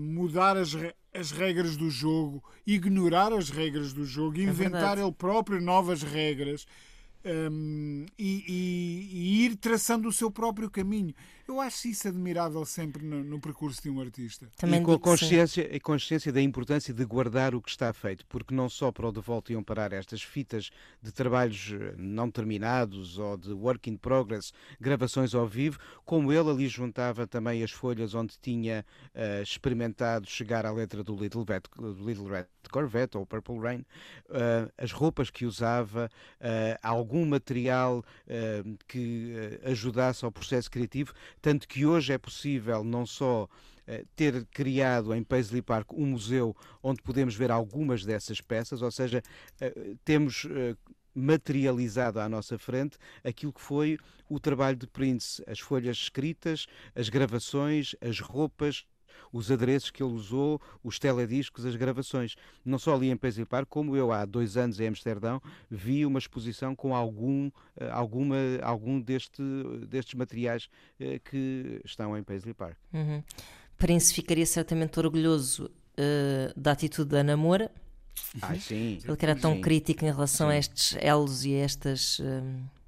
[0.00, 0.76] mudar as,
[1.14, 6.66] as regras do jogo, ignorar as regras do jogo, é inventar ele próprio novas regras.
[7.24, 11.12] Um, e, e, e, ir traçando o seu próprio caminho.
[11.48, 14.46] Eu acho isso admirável sempre no, no percurso de um artista.
[14.58, 18.26] Também e com a consciência, a consciência da importância de guardar o que está feito,
[18.26, 20.68] porque não só para o de volta iam parar estas fitas
[21.00, 26.50] de trabalhos eh, não terminados ou de work in progress, gravações ao vivo, como ele
[26.50, 28.84] ali juntava também as folhas onde tinha
[29.14, 33.80] uh, experimentado chegar à letra do Little, Vet, Little Red Corvette ou Purple Rain,
[34.28, 38.04] uh, as roupas que usava, uh, algum material
[38.86, 43.48] que ajudasse ao processo criativo tanto que hoje é possível não só
[43.86, 48.90] eh, ter criado em Paisley Park um museu onde podemos ver algumas dessas peças, ou
[48.90, 49.22] seja,
[49.60, 50.76] eh, temos eh,
[51.14, 57.08] materializado à nossa frente aquilo que foi o trabalho de Prince, as folhas escritas, as
[57.08, 58.84] gravações, as roupas,
[59.32, 62.36] os adereços que ele usou, os telediscos, as gravações.
[62.64, 66.18] Não só ali em Paisley Park, como eu há dois anos em Amsterdão vi uma
[66.18, 69.42] exposição com algum, eh, alguma, algum deste,
[69.88, 70.68] destes materiais
[70.98, 72.76] eh, que estão em Paisley Park.
[72.92, 73.22] Uhum.
[73.76, 77.70] Prince ficaria certamente orgulhoso uh, da atitude da namora.
[78.42, 78.98] Ah, sim.
[79.04, 79.60] Ele que era tão sim.
[79.60, 80.54] crítico em relação sim.
[80.54, 82.20] a estes elos e a estas,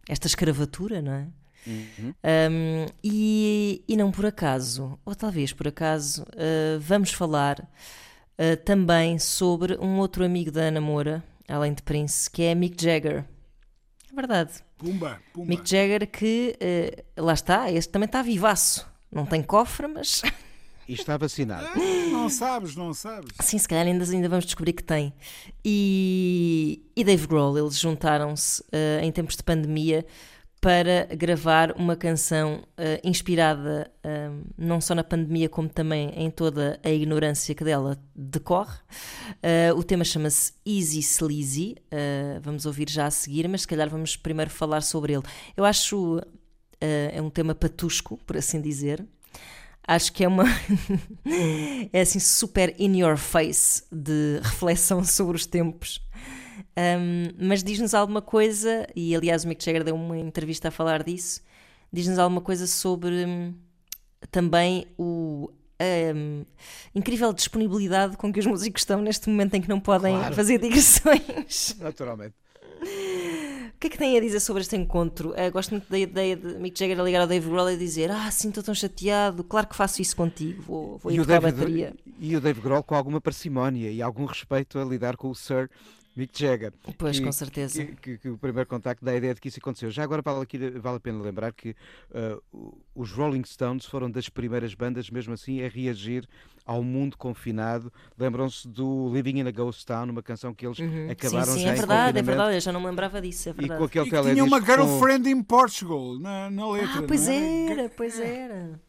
[0.08, 1.28] esta escravatura, não é?
[1.66, 2.14] Uhum.
[2.24, 9.18] Um, e, e, não por acaso, ou talvez por acaso, uh, vamos falar uh, também
[9.18, 13.24] sobre um outro amigo da Ana Moura, além de Prince, que é Mick Jagger.
[14.10, 14.52] É verdade.
[14.78, 15.48] Pumba, pumba.
[15.48, 16.56] Mick Jagger que,
[17.16, 18.88] uh, lá está, este também está vivaço.
[19.12, 20.22] Não tem cofre, mas...
[20.88, 21.68] E está vacinado.
[22.10, 23.30] não sabes, não sabes.
[23.40, 25.14] Sim, se calhar ainda, ainda vamos descobrir que tem.
[25.64, 28.64] E, e Dave Grohl, eles juntaram-se
[29.00, 30.04] em tempos de pandemia
[30.60, 36.78] para gravar uma canção uh, inspirada uh, não só na pandemia, como também em toda
[36.84, 38.76] a ignorância que dela decorre.
[39.36, 41.76] Uh, o tema chama-se Easy Sleazy,
[42.42, 45.22] vamos ouvir já a seguir, mas se calhar vamos primeiro falar sobre ele.
[45.56, 46.20] Eu acho
[46.80, 49.06] é um tema patusco, por assim dizer.
[49.86, 50.44] Acho que é uma.
[51.92, 56.00] é assim super in your face de reflexão sobre os tempos.
[56.76, 61.02] Um, mas diz-nos alguma coisa, e aliás o Mick Jagger deu uma entrevista a falar
[61.02, 61.42] disso,
[61.92, 63.54] diz-nos alguma coisa sobre um,
[64.30, 65.50] também o
[65.80, 66.44] um,
[66.94, 70.34] incrível disponibilidade com que os músicos estão neste momento em que não podem claro.
[70.34, 71.76] fazer digressões.
[71.80, 72.34] Naturalmente.
[72.82, 75.30] O que é que tem a dizer sobre este encontro?
[75.30, 78.30] Uh, gosto muito da ideia de Mick Jagger ligar ao Dave Grohl e dizer Ah,
[78.30, 81.94] sim, estou tão chateado, claro que faço isso contigo, vou, vou ir a bateria.
[82.18, 85.70] E o Dave Grohl com alguma parcimónia e algum respeito a lidar com o Sir
[86.16, 86.72] Mick Jagger.
[86.98, 87.84] Pois, que, com certeza.
[87.84, 89.90] Que, que, que, o primeiro contacto dá a ideia de que isso aconteceu.
[89.90, 91.70] Já agora vale, aqui, vale a pena lembrar que
[92.10, 96.28] uh, os Rolling Stones foram das primeiras bandas, mesmo assim, a reagir
[96.66, 97.92] ao mundo confinado.
[98.18, 101.10] Lembram-se do Living in a Ghost Town, uma canção que eles uhum.
[101.10, 103.52] acabaram sim, sim, já é verdade, é verdade, eu já não me lembrava disso, é
[103.52, 103.74] verdade.
[103.74, 105.38] E com aquele e tinha uma girlfriend com...
[105.38, 106.98] in Portugal na, na letra.
[106.98, 107.66] Ah, pois é?
[107.70, 108.80] era, pois era.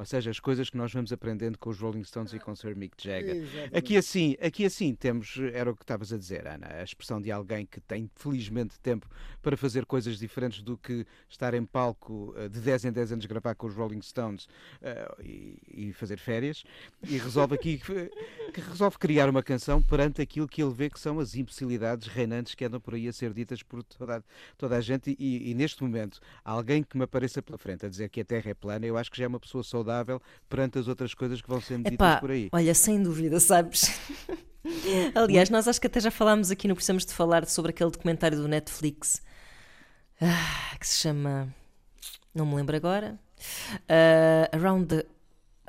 [0.00, 2.56] Ou seja, as coisas que nós vamos aprendendo com os Rolling Stones e com o
[2.56, 3.46] Sir Mick Jagger.
[3.70, 7.30] Aqui assim, aqui assim temos, era o que estavas a dizer, Ana, a expressão de
[7.30, 9.06] alguém que tem felizmente tempo
[9.42, 13.26] para fazer coisas diferentes do que estar em palco eh, de 10 em 10 anos
[13.26, 16.64] gravar com os Rolling Stones uh, e, e, fazer férias
[17.06, 21.18] e resolve aqui que resolve criar uma canção perante aquilo que ele vê que são
[21.20, 24.24] as imbecilidades reinantes que andam por aí a ser ditas por toda,
[24.56, 28.08] toda a gente e, e neste momento alguém que me apareça pela frente a dizer
[28.08, 30.78] que a Terra é plana, eu acho que já é uma pessoa saudável saudável perante
[30.78, 32.48] as outras coisas que vão sendo ditas Epá, por aí.
[32.52, 33.90] Olha, sem dúvida, sabes?
[35.14, 38.36] Aliás, nós acho que até já falámos aqui, não precisamos de falar sobre aquele documentário
[38.36, 39.22] do Netflix
[40.20, 41.48] ah, que se chama.
[42.34, 43.18] Não me lembro agora.
[43.88, 45.06] Uh, Around the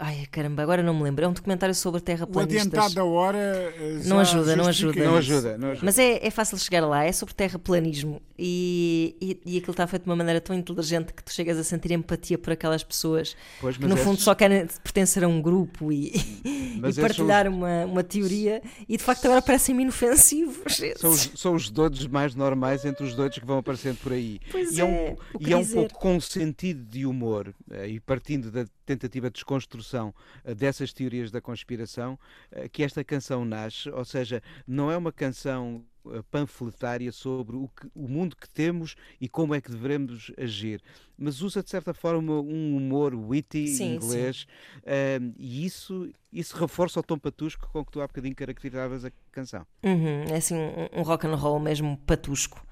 [0.04, 1.24] Ai, caramba, agora não me lembro.
[1.24, 2.66] É um documentário sobre terraplanistas.
[2.66, 5.04] O adiantado da hora eh, não ajuda, não ajuda.
[5.06, 5.86] Não ajuda, não ajuda.
[5.86, 10.02] Mas é, é fácil chegar lá, é sobre terraplanismo e, e, e aquilo está feito
[10.02, 13.78] de uma maneira tão inteligente que tu chegas a sentir empatia por aquelas pessoas pois,
[13.78, 16.12] que no fundo só querem pertencer a um grupo e,
[16.44, 17.54] e partilhar os...
[17.54, 20.82] uma, uma teoria e de facto agora parecem-me inofensivos.
[20.96, 24.40] São os, são os doidos mais normais entre os doidos que vão aparecendo por aí.
[24.50, 28.00] Pois e é, é um, e é um pouco com sentido de humor eh, e
[28.00, 28.66] partindo da
[28.96, 30.14] tentativa de desconstrução
[30.46, 32.20] uh, dessas teorias da conspiração
[32.52, 35.84] uh, que esta canção nasce, ou seja, não é uma canção
[36.32, 40.82] panfletária sobre o, que, o, mundo que temos e como é que devemos agir.
[41.16, 44.48] Mas usa, de certa forma, um humor witty sim, inglês
[44.84, 45.34] sim.
[45.38, 49.64] e isso, isso reforça o tom patusco com que tu há bocadinho caracterizavas a canção.
[49.84, 52.66] Uhum, é assim um, um rock and roll mesmo patusco.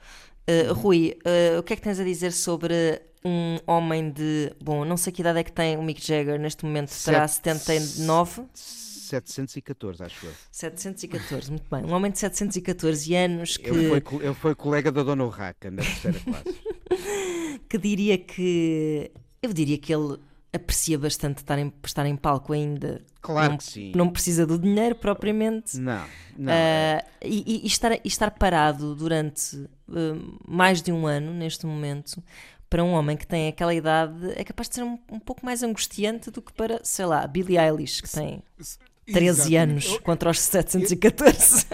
[0.50, 4.54] Uh, Rui, uh, o que é que tens a dizer sobre um homem de.
[4.62, 8.44] Bom, não sei que idade é que tem o Mick Jagger neste momento, terá 79?
[8.54, 10.34] 714, acho eu.
[10.52, 11.84] 714, muito bem.
[11.84, 13.70] Um homem de 714 anos que.
[13.70, 17.60] Ele foi, ele foi colega da Dona Urraca na terceira classe.
[17.68, 19.12] que diria que.
[19.42, 20.20] Eu diria que ele
[20.52, 23.02] aprecia bastante estar em, estar em palco ainda.
[23.22, 23.92] Claro não, que sim.
[23.96, 25.78] Não precisa do dinheiro propriamente.
[25.78, 26.06] Não,
[26.38, 26.52] não.
[26.52, 32.24] Uh, e, e, estar, e estar parado durante uh, mais de um ano, neste momento,
[32.70, 35.64] para um homem que tem aquela idade, é capaz de ser um, um pouco mais
[35.64, 38.44] angustiante do que para, sei lá, Billie Eilish, que tem
[39.06, 41.66] 13 anos eu, contra os 714.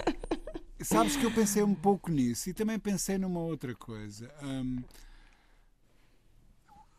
[0.78, 4.30] Eu, sabes que eu pensei um pouco nisso e também pensei numa outra coisa.
[4.42, 4.82] Um,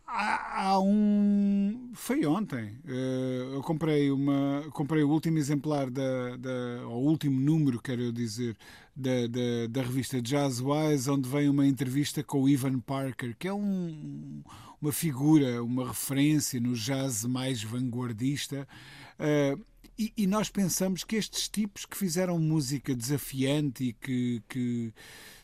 [0.07, 1.91] há, há, um.
[1.93, 2.79] Foi ontem.
[2.85, 4.63] Uh, eu comprei uma.
[4.71, 6.37] Comprei o último exemplar da.
[6.37, 8.55] da o último número, quero eu dizer,
[8.95, 13.53] da, da, da revista Jazzwise, onde vem uma entrevista com o Ivan Parker, que é
[13.53, 14.41] um,
[14.81, 18.67] uma figura, uma referência no jazz mais vanguardista.
[19.19, 19.61] Uh,
[19.99, 24.93] e, e, nós pensamos que estes tipos que fizeram música desafiante e que, que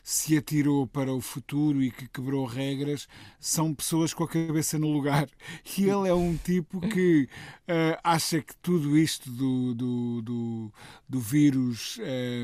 [0.04, 3.08] se atirou para o futuro e que quebrou regras
[3.40, 5.26] são pessoas com a cabeça no lugar.
[5.78, 7.28] E ele é um tipo que
[7.68, 10.72] uh, acha que tudo isto do, do, do,
[11.08, 11.98] do vírus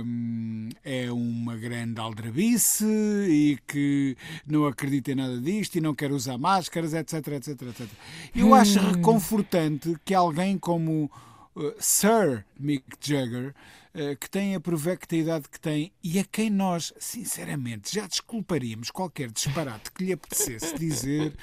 [0.04, 5.94] um, eh, é uma grande aldrabice e que não acredita em nada disto e não
[5.94, 7.88] quer usar máscaras, etc, etc, etc.
[8.34, 8.92] Eu acho hum.
[8.92, 11.11] reconfortante que alguém como
[11.54, 13.54] uh, Sir Mick Jagger,
[14.20, 19.30] que tem a provecta idade que tem e a quem nós, sinceramente, já desculparíamos qualquer
[19.30, 21.34] disparate que lhe apetecesse dizer,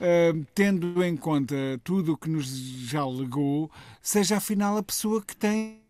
[0.00, 3.70] uh, tendo em conta tudo o que nos já legou,
[4.02, 5.80] seja afinal a pessoa que tem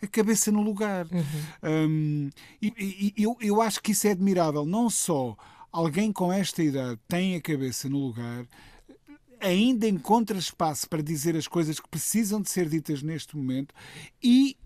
[0.00, 1.06] a cabeça no lugar.
[1.06, 1.88] Uhum.
[1.88, 2.30] Um,
[2.62, 4.64] e, e eu, eu acho que isso é admirável.
[4.64, 5.36] Não só
[5.70, 8.46] alguém com esta idade tem a cabeça no lugar,
[9.40, 13.74] ainda encontra espaço para dizer as coisas que precisam de ser ditas neste momento
[14.22, 14.56] e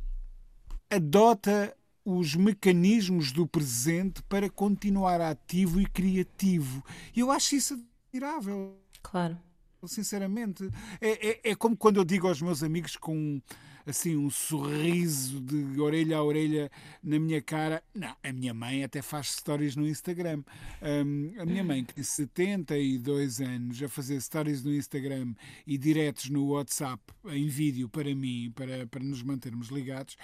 [0.92, 1.74] adota
[2.04, 6.84] os mecanismos do presente para continuar ativo e criativo.
[7.14, 7.80] E eu acho isso
[8.10, 8.76] admirável.
[9.02, 9.38] Claro.
[9.86, 10.68] Sinceramente.
[11.00, 13.40] É, é, é como quando eu digo aos meus amigos com
[13.84, 16.70] assim um sorriso de orelha a orelha
[17.02, 17.82] na minha cara.
[17.94, 20.42] Não, a minha mãe até faz stories no Instagram.
[20.80, 25.34] Um, a minha mãe, que tem 72 anos, a fazer stories no Instagram
[25.66, 30.16] e diretos no WhatsApp em vídeo para mim, para, para nos mantermos ligados,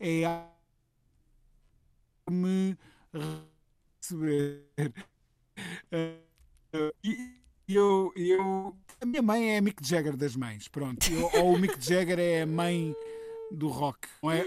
[0.00, 0.46] é a
[2.30, 2.76] me
[3.12, 4.64] receber.
[5.92, 11.10] Uh, e eu, eu a minha mãe é a Mick Jagger das mães, pronto.
[11.10, 12.94] Eu, ou o Mick Jagger é a mãe
[13.50, 14.08] do rock.
[14.22, 14.42] Não é?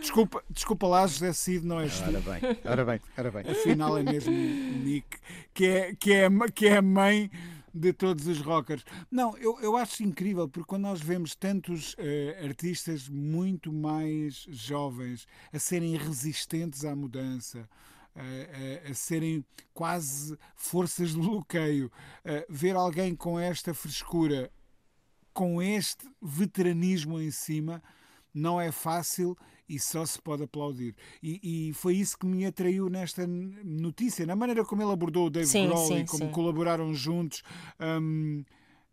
[0.00, 3.50] Desculpa, desculpa lá, José Cid, não és ora bem, ora bem, ora bem.
[3.50, 5.18] Afinal é mesmo o Mick,
[5.54, 7.30] que é, que é, que é a mãe
[7.74, 8.84] de todos os rockers.
[9.10, 15.26] Não, eu, eu acho incrível, porque quando nós vemos tantos uh, artistas muito mais jovens
[15.52, 17.68] a serem resistentes à mudança,
[18.14, 21.90] a, a, serem quase forças de bloqueio.
[22.46, 24.50] ver alguém com esta frescura,
[25.32, 27.82] com este veteranismo em cima,
[28.34, 29.36] não é fácil
[29.72, 30.94] e só se pode aplaudir.
[31.22, 35.30] E, e, foi isso que me atraiu nesta notícia, na maneira como ele abordou o
[35.30, 36.30] Dave sim, Grohl sim, e como sim.
[36.30, 37.42] colaboraram juntos.
[37.80, 38.44] Um,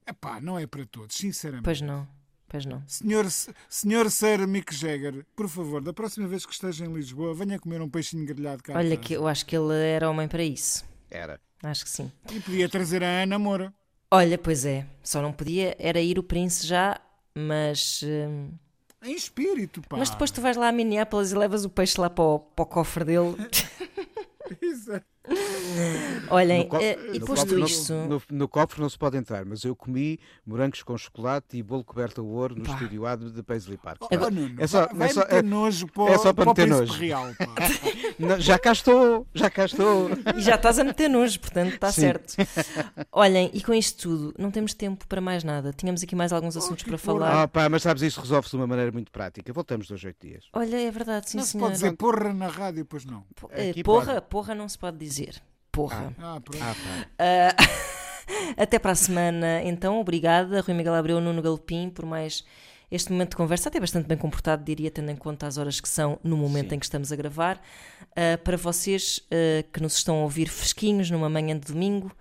[0.07, 1.65] epá, não é para todos, sinceramente.
[1.65, 2.07] Pois não.
[2.47, 2.81] Pois não.
[2.87, 3.27] Senhor,
[3.69, 7.81] senhor Sir Mick Jagger, por favor, da próxima vez que esteja em Lisboa, venha comer
[7.81, 8.73] um peixinho grelhado cá.
[8.75, 10.83] Olha, que eu acho que ele era homem para isso.
[11.11, 11.39] Era.
[11.61, 12.11] Acho que sim.
[12.31, 13.73] E podia trazer a Ana Moura.
[14.09, 14.87] Olha, pois é.
[15.03, 16.99] Só não podia, era ir o príncipe já,
[17.35, 18.01] mas.
[18.03, 18.51] Hum...
[19.01, 19.97] Em espírito, pá.
[19.97, 22.63] Mas depois tu vais lá a Minneapolis e levas o peixe lá para o, para
[22.63, 23.35] o cofre dele.
[24.61, 25.05] Exato.
[26.29, 27.93] Olhem, no eh, e posto no, isto.
[27.93, 31.83] No, no, cofre não se pode entrar, mas eu comi morangos com chocolate e bolo
[31.83, 32.73] coberto a ouro no Pá.
[32.73, 34.01] estúdio A de Paisley Park.
[34.01, 36.67] Oh, Nuno, é só, vai é só, é, nojo para, é só para, para meter
[36.67, 36.93] nojo.
[36.93, 37.27] Real,
[38.19, 40.09] não, já cá estou, já cá estou.
[40.37, 42.01] E já estás a meter nojo, portanto está Sim.
[42.01, 42.35] certo.
[43.11, 45.73] Olhem, e com isto tudo, não temos tempo para mais nada.
[45.73, 47.43] Tínhamos aqui mais alguns assuntos oh, para falar.
[47.43, 49.51] Ah, pá, mas sabes, isso resolve-se de uma maneira muito prática.
[49.51, 50.45] Voltamos dois, oito dias.
[50.53, 51.69] Olha, é verdade, sim, não senhor.
[51.69, 53.25] Não se pode dizer porra na rádio, pois não.
[53.83, 55.41] Porra, porra não se pode dizer
[55.79, 56.13] porra.
[56.19, 57.99] Ah, ah, uh,
[58.61, 59.99] Até para a semana, então.
[59.99, 62.43] Obrigada, Rui Miguel Abreu, Nuno Galopim, por mais
[62.91, 65.87] este momento de conversa, até bastante bem comportado, diria, tendo em conta as horas que
[65.87, 66.75] são no momento Sim.
[66.75, 67.61] em que estamos a gravar.
[68.11, 72.11] Uh, para vocês uh, que nos estão a ouvir fresquinhos numa manhã de domingo,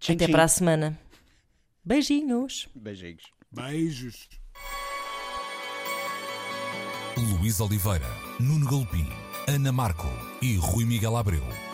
[0.00, 0.32] Tchim, até tchim.
[0.32, 0.98] para a semana.
[1.84, 2.68] Beijinhos!
[2.74, 3.22] Beijinhos.
[3.52, 4.28] Beijos.
[7.16, 8.08] Luís Oliveira,
[8.40, 9.08] Nuno Galopim,
[9.46, 10.08] Ana Marco
[10.42, 11.73] e Rui Miguel Abreu